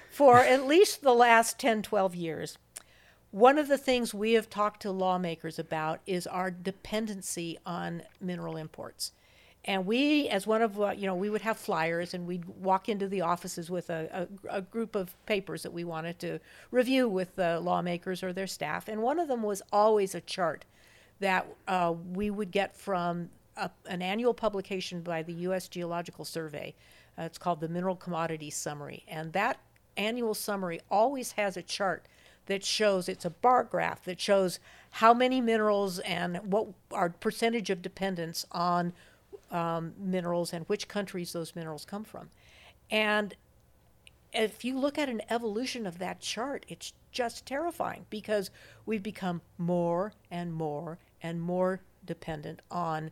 for 0.10 0.40
at 0.40 0.66
least 0.66 1.02
the 1.02 1.14
last 1.14 1.60
10, 1.60 1.82
12 1.84 2.16
years, 2.16 2.58
one 3.32 3.58
of 3.58 3.68
the 3.68 3.78
things 3.78 4.14
we 4.14 4.34
have 4.34 4.50
talked 4.50 4.82
to 4.82 4.92
lawmakers 4.92 5.60
about 5.60 6.00
is 6.06 6.26
our 6.28 6.50
dependency 6.50 7.58
on 7.66 8.04
mineral 8.22 8.58
imports. 8.58 9.12
And 9.66 9.86
we, 9.86 10.30
as 10.30 10.48
one 10.48 10.62
of, 10.62 10.80
uh, 10.80 10.92
you 10.92 11.06
know, 11.06 11.16
we 11.16 11.30
would 11.30 11.42
have 11.42 11.58
flyers 11.58 12.14
and 12.14 12.26
we'd 12.26 12.46
walk 12.46 12.88
into 12.88 13.08
the 13.10 13.22
offices 13.22 13.70
with 13.70 13.90
a, 13.90 14.28
a, 14.50 14.58
a 14.58 14.62
group 14.62 14.96
of 14.96 15.14
papers 15.26 15.62
that 15.64 15.74
we 15.74 15.84
wanted 15.84 16.20
to 16.20 16.40
review 16.72 17.10
with 17.10 17.36
the 17.36 17.60
lawmakers 17.60 18.24
or 18.24 18.32
their 18.32 18.48
staff. 18.48 18.88
And 18.88 19.02
one 19.02 19.20
of 19.20 19.28
them 19.28 19.44
was 19.44 19.62
always 19.74 20.16
a 20.16 20.22
chart 20.22 20.64
that 21.20 21.48
uh, 21.68 21.94
we 22.14 22.30
would 22.30 22.52
get 22.52 22.78
from 22.78 23.30
a, 23.58 23.72
an 23.88 24.02
annual 24.02 24.34
publication 24.34 25.02
by 25.02 25.24
the 25.24 25.34
U.S. 25.34 25.68
Geological 25.68 26.26
Survey. 26.26 26.76
Uh, 27.18 27.24
it's 27.24 27.38
called 27.38 27.60
the 27.60 27.68
Mineral 27.68 27.96
Commodities 27.96 28.56
Summary. 28.56 29.04
And 29.08 29.34
that 29.34 29.60
annual 29.96 30.34
summary 30.34 30.80
always 30.90 31.34
has 31.34 31.58
a 31.58 31.62
chart 31.62 32.06
that 32.46 32.64
shows 32.64 33.10
it's 33.10 33.26
a 33.26 33.30
bar 33.30 33.64
graph 33.64 34.04
that 34.06 34.22
shows 34.22 34.60
how 34.92 35.14
many 35.14 35.42
minerals 35.42 36.00
and 36.00 36.38
what 36.52 36.68
our 36.92 37.10
percentage 37.10 37.70
of 37.70 37.82
dependence 37.82 38.46
on 38.52 38.94
um, 39.52 39.94
minerals 39.98 40.54
and 40.54 40.66
which 40.68 40.88
countries 40.88 41.34
those 41.34 41.56
minerals 41.56 41.86
come 41.86 42.04
from. 42.04 42.30
And 42.90 43.36
if 44.34 44.64
you 44.64 44.78
look 44.78 44.98
at 44.98 45.10
an 45.10 45.22
evolution 45.30 45.86
of 45.86 46.00
that 46.00 46.20
chart, 46.20 46.66
it's 46.68 46.94
just 47.12 47.46
terrifying 47.46 48.06
because 48.10 48.50
we've 48.86 49.04
become 49.04 49.42
more 49.58 50.14
and 50.30 50.54
more 50.54 51.00
and 51.22 51.42
more 51.42 51.82
dependent 52.06 52.62
on 52.70 53.12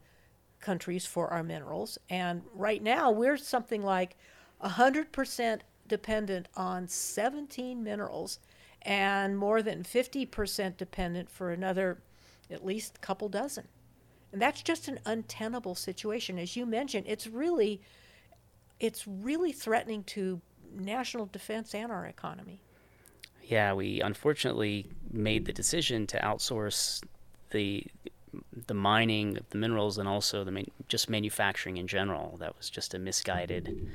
countries 0.66 1.06
for 1.06 1.32
our 1.32 1.44
minerals. 1.44 2.00
And 2.10 2.42
right 2.54 2.82
now, 2.82 3.12
we're 3.12 3.38
something 3.38 3.84
like 3.84 4.18
100% 4.64 5.60
dependent 5.88 6.48
on 6.56 6.88
17 6.88 7.84
minerals 7.84 8.40
and 8.82 9.38
more 9.38 9.62
than 9.62 9.84
50% 9.84 10.76
dependent 10.76 11.30
for 11.30 11.52
another 11.52 12.00
at 12.50 12.66
least 12.66 13.00
couple 13.00 13.30
dozen. 13.30 13.68
And 14.32 14.42
that's 14.42 14.64
just 14.64 14.88
an 14.88 15.00
untenable 15.06 15.76
situation. 15.76 16.40
As 16.40 16.56
you 16.56 16.66
mentioned, 16.66 17.06
it's 17.08 17.28
really 17.28 17.82
it's 18.80 19.08
really 19.08 19.54
threatening 19.54 20.04
to 20.04 20.42
national 20.78 21.28
defense 21.28 21.74
and 21.74 21.90
our 21.92 22.06
economy. 22.06 22.60
Yeah, 23.44 23.74
we 23.74 24.02
unfortunately 24.02 24.88
made 25.10 25.46
the 25.46 25.54
decision 25.54 26.06
to 26.08 26.20
outsource 26.20 27.02
the 27.52 27.86
the 28.68 28.74
mining 28.74 29.38
of 29.38 29.50
the 29.50 29.58
minerals 29.58 29.98
and 29.98 30.08
also 30.08 30.44
the 30.44 30.52
man, 30.52 30.66
just 30.88 31.10
manufacturing 31.10 31.78
in 31.78 31.88
general. 31.88 32.38
That 32.40 32.58
was 32.58 32.70
just 32.70 32.94
a 32.94 33.00
misguided. 33.00 33.90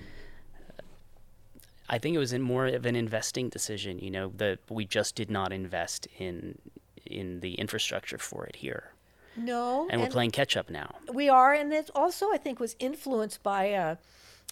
I 1.89 1.99
think 1.99 2.15
it 2.15 2.19
was 2.19 2.33
in 2.33 2.43
more 2.43 2.67
of 2.67 2.87
an 2.87 2.95
investing 2.95 3.49
decision. 3.49 3.99
You 3.99 4.11
know, 4.11 4.33
that 4.37 4.59
we 4.69 4.85
just 4.85 5.15
did 5.15 5.31
not 5.31 5.53
invest 5.53 6.07
in 6.19 6.59
in 7.07 7.41
the 7.41 7.55
infrastructure 7.55 8.19
for 8.19 8.47
it 8.47 8.57
here, 8.57 8.93
No, 9.37 9.89
and, 9.91 10.01
we're 10.01 10.09
playing 10.09 10.31
catch 10.31 10.57
up 10.57 10.71
now. 10.71 10.95
We 11.13 11.29
are, 11.29 11.53
and 11.53 11.73
it 11.73 11.91
also 11.95 12.33
I 12.33 12.37
think 12.37 12.61
was 12.61 12.77
influenced 12.79 13.43
by, 13.43 13.73
uh, 13.73 13.97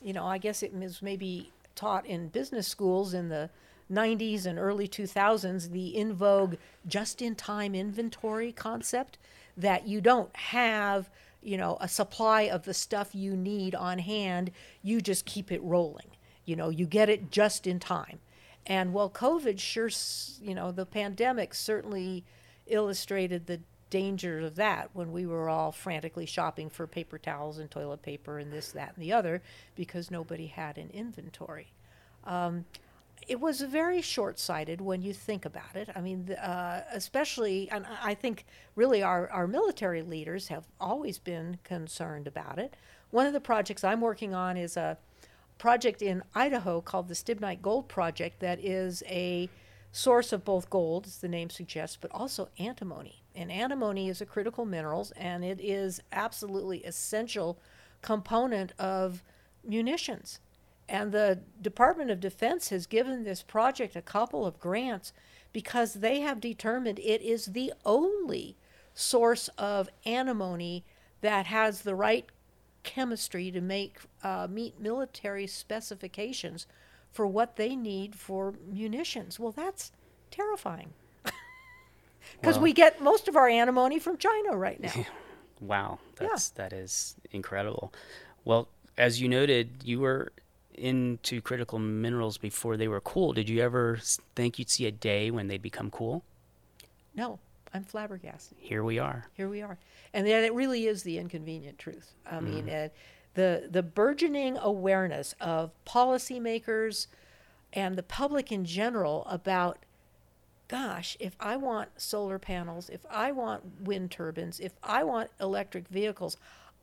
you 0.02 0.12
know, 0.12 0.26
I 0.26 0.38
guess 0.38 0.62
it 0.62 0.74
was 0.74 1.00
maybe 1.00 1.52
taught 1.76 2.04
in 2.06 2.28
business 2.28 2.66
schools 2.66 3.14
in 3.14 3.28
the 3.28 3.50
90s 3.90 4.44
and 4.44 4.58
early 4.58 4.88
2000s, 4.88 5.70
the 5.70 5.96
in 5.96 6.12
vogue 6.12 6.56
just-in-time 6.86 7.74
inventory 7.74 8.52
concept 8.52 9.18
that 9.58 9.86
you 9.86 10.00
don't 10.00 10.34
have, 10.34 11.10
you 11.42 11.58
know, 11.58 11.76
a 11.80 11.88
supply 11.88 12.42
of 12.42 12.64
the 12.64 12.72
stuff 12.72 13.14
you 13.14 13.36
need 13.36 13.74
on 13.74 13.98
hand. 13.98 14.50
You 14.82 15.00
just 15.00 15.26
keep 15.26 15.52
it 15.52 15.62
rolling. 15.62 16.06
You 16.46 16.56
know, 16.56 16.70
you 16.70 16.86
get 16.86 17.10
it 17.10 17.30
just 17.30 17.66
in 17.66 17.78
time. 17.78 18.20
And 18.66 18.94
well, 18.94 19.10
COVID 19.10 19.58
sure, 19.58 19.90
you 20.40 20.54
know, 20.54 20.70
the 20.70 20.86
pandemic 20.86 21.54
certainly 21.54 22.24
illustrated 22.66 23.46
the 23.46 23.60
danger 23.90 24.40
of 24.40 24.56
that 24.56 24.90
when 24.92 25.12
we 25.12 25.26
were 25.26 25.48
all 25.48 25.72
frantically 25.72 26.26
shopping 26.26 26.68
for 26.68 26.86
paper 26.86 27.18
towels 27.18 27.58
and 27.58 27.70
toilet 27.70 28.02
paper 28.02 28.38
and 28.38 28.52
this, 28.52 28.72
that, 28.72 28.92
and 28.94 29.02
the 29.02 29.12
other 29.12 29.42
because 29.74 30.10
nobody 30.10 30.46
had 30.46 30.78
an 30.78 30.90
inventory. 30.90 31.72
Um, 32.24 32.66
it 33.26 33.40
was 33.40 33.60
very 33.60 34.00
short-sighted 34.00 34.80
when 34.80 35.02
you 35.02 35.12
think 35.12 35.44
about 35.44 35.74
it. 35.74 35.88
I 35.94 36.00
mean, 36.00 36.30
uh, 36.32 36.84
especially, 36.92 37.70
and 37.70 37.86
I 38.02 38.14
think 38.14 38.44
really 38.74 39.02
our, 39.02 39.28
our 39.30 39.46
military 39.46 40.02
leaders 40.02 40.48
have 40.48 40.66
always 40.80 41.18
been 41.18 41.58
concerned 41.64 42.26
about 42.26 42.58
it. 42.58 42.76
One 43.10 43.26
of 43.26 43.32
the 43.32 43.40
projects 43.40 43.84
I'm 43.84 44.00
working 44.00 44.34
on 44.34 44.56
is 44.56 44.76
a 44.76 44.98
project 45.58 46.02
in 46.02 46.22
Idaho 46.34 46.80
called 46.80 47.08
the 47.08 47.14
Stibnite 47.14 47.62
Gold 47.62 47.88
Project 47.88 48.40
that 48.40 48.62
is 48.64 49.02
a 49.06 49.48
source 49.90 50.32
of 50.32 50.44
both 50.44 50.70
gold, 50.70 51.06
as 51.06 51.18
the 51.18 51.28
name 51.28 51.50
suggests, 51.50 51.98
but 52.00 52.10
also 52.12 52.48
antimony. 52.58 53.22
And 53.34 53.50
antimony 53.50 54.08
is 54.08 54.20
a 54.20 54.26
critical 54.26 54.64
minerals, 54.64 55.10
and 55.12 55.44
it 55.44 55.60
is 55.60 56.00
absolutely 56.12 56.84
essential 56.84 57.58
component 58.02 58.72
of 58.78 59.22
munitions. 59.64 60.40
And 60.88 61.12
the 61.12 61.40
Department 61.60 62.10
of 62.10 62.20
Defense 62.20 62.70
has 62.70 62.86
given 62.86 63.24
this 63.24 63.42
project 63.42 63.94
a 63.94 64.02
couple 64.02 64.46
of 64.46 64.58
grants 64.58 65.12
because 65.52 65.94
they 65.94 66.20
have 66.20 66.40
determined 66.40 66.98
it 66.98 67.20
is 67.20 67.46
the 67.46 67.72
only 67.84 68.56
source 68.94 69.48
of 69.58 69.88
antimony 70.06 70.84
that 71.20 71.46
has 71.46 71.82
the 71.82 71.94
right 71.94 72.26
chemistry 72.84 73.50
to 73.50 73.60
make 73.60 73.98
uh, 74.22 74.46
meet 74.50 74.80
military 74.80 75.46
specifications 75.46 76.66
for 77.10 77.26
what 77.26 77.56
they 77.56 77.76
need 77.76 78.14
for 78.14 78.54
munitions. 78.66 79.38
Well, 79.38 79.52
that's 79.52 79.92
terrifying. 80.30 80.92
Because 82.40 82.56
Well- 82.56 82.64
we 82.64 82.72
get 82.72 83.02
most 83.02 83.26
of 83.28 83.36
our 83.36 83.48
antimony 83.48 83.98
from 83.98 84.16
China 84.18 84.56
right 84.56 84.80
now. 84.80 84.92
Wow, 85.60 85.98
that's 86.14 86.52
yeah. 86.56 86.62
that 86.62 86.72
is 86.72 87.16
incredible. 87.32 87.92
Well, 88.44 88.68
as 88.96 89.20
you 89.20 89.28
noted, 89.28 89.82
you 89.82 89.98
were 89.98 90.30
into 90.78 91.40
critical 91.40 91.78
minerals 91.78 92.38
before 92.38 92.76
they 92.76 92.88
were 92.88 93.00
cool. 93.00 93.32
Did 93.32 93.48
you 93.48 93.60
ever 93.60 93.98
think 94.34 94.58
you'd 94.58 94.70
see 94.70 94.86
a 94.86 94.90
day 94.92 95.30
when 95.30 95.48
they'd 95.48 95.62
become 95.62 95.90
cool? 95.90 96.24
No, 97.14 97.38
I'm 97.74 97.84
flabbergasted. 97.84 98.58
Here 98.60 98.82
we 98.82 98.98
are. 98.98 99.26
Here 99.34 99.48
we 99.48 99.62
are, 99.62 99.78
and 100.14 100.26
that 100.26 100.44
it 100.44 100.54
really 100.54 100.86
is 100.86 101.02
the 101.02 101.18
inconvenient 101.18 101.78
truth. 101.78 102.14
I 102.30 102.36
mm. 102.36 102.42
mean, 102.42 102.70
uh, 102.70 102.88
the 103.34 103.68
the 103.70 103.82
burgeoning 103.82 104.56
awareness 104.58 105.34
of 105.40 105.72
policymakers 105.84 107.08
and 107.72 107.96
the 107.96 108.02
public 108.02 108.50
in 108.50 108.64
general 108.64 109.26
about 109.26 109.78
gosh, 110.68 111.16
if 111.18 111.34
I 111.40 111.56
want 111.56 111.88
solar 111.96 112.38
panels, 112.38 112.90
if 112.90 113.00
I 113.10 113.32
want 113.32 113.80
wind 113.80 114.10
turbines, 114.10 114.60
if 114.60 114.72
I 114.82 115.02
want 115.02 115.30
electric 115.40 115.88
vehicles, 115.88 116.36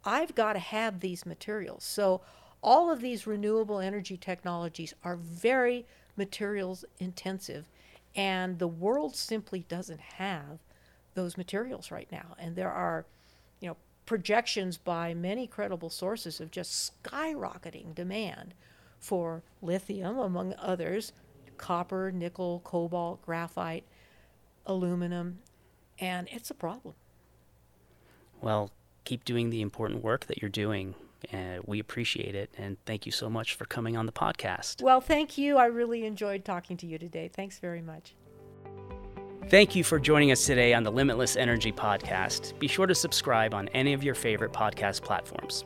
I've 0.04 0.36
got 0.36 0.54
to 0.54 0.60
have 0.60 1.00
these 1.00 1.26
materials. 1.26 1.84
So 1.84 2.22
all 2.62 2.92
of 2.92 3.02
these 3.02 3.28
renewable 3.28 3.80
energy 3.80 4.18
technologies 4.18 4.94
are 5.04 5.16
very 5.16 5.86
materials 6.18 6.86
intensive, 7.00 7.68
and 8.16 8.60
the 8.60 8.68
world 8.68 9.16
simply 9.16 9.66
doesn't 9.68 10.00
have 10.00 10.60
those 11.14 11.38
materials 11.38 11.92
right 11.92 12.12
now. 12.12 12.36
And 12.40 12.56
there 12.56 12.72
are, 12.72 13.06
you 13.60 13.70
know, 13.70 13.78
projections 14.06 14.78
by 14.78 15.14
many 15.14 15.48
credible 15.48 15.90
sources 15.90 16.40
of 16.40 16.52
just 16.52 16.94
skyrocketing 17.04 17.96
demand 17.96 18.54
for 19.00 19.44
lithium, 19.62 20.18
among 20.18 20.54
others, 20.58 21.14
copper, 21.58 22.12
nickel, 22.12 22.62
cobalt, 22.64 23.22
graphite, 23.22 23.86
aluminum, 24.66 25.40
and 26.00 26.28
it's 26.32 26.50
a 26.50 26.56
problem. 26.56 26.96
Well, 28.42 28.72
keep 29.04 29.24
doing 29.26 29.50
the 29.50 29.62
important 29.62 30.04
work 30.04 30.26
that 30.26 30.42
you're 30.42 30.50
doing. 30.50 30.96
Uh, 31.34 31.62
we 31.66 31.80
appreciate 31.80 32.36
it, 32.36 32.54
and 32.58 32.78
thank 32.86 33.06
you 33.06 33.12
so 33.12 33.30
much 33.30 33.56
for 33.56 33.66
coming 33.66 33.98
on 33.98 34.06
the 34.06 34.12
podcast. 34.12 34.82
Well, 34.82 35.02
thank 35.02 35.38
you. 35.38 35.58
I 35.58 35.66
really 35.66 36.06
enjoyed 36.06 36.46
talking 36.46 36.78
to 36.78 36.88
you 36.88 36.98
today. 36.98 37.30
Thanks 37.34 37.60
very 37.60 37.82
much. 37.82 38.16
Thank 39.48 39.76
you 39.76 39.84
for 39.84 40.00
joining 40.00 40.32
us 40.32 40.44
today 40.46 40.74
on 40.74 40.82
the 40.82 40.92
Limitless 40.92 41.36
Energy 41.36 41.72
Podcast. 41.72 42.58
Be 42.58 42.68
sure 42.68 42.88
to 42.88 42.96
subscribe 42.96 43.54
on 43.54 43.68
any 43.70 43.94
of 43.94 44.04
your 44.04 44.16
favorite 44.16 44.54
podcast 44.54 45.04
platforms. 45.04 45.66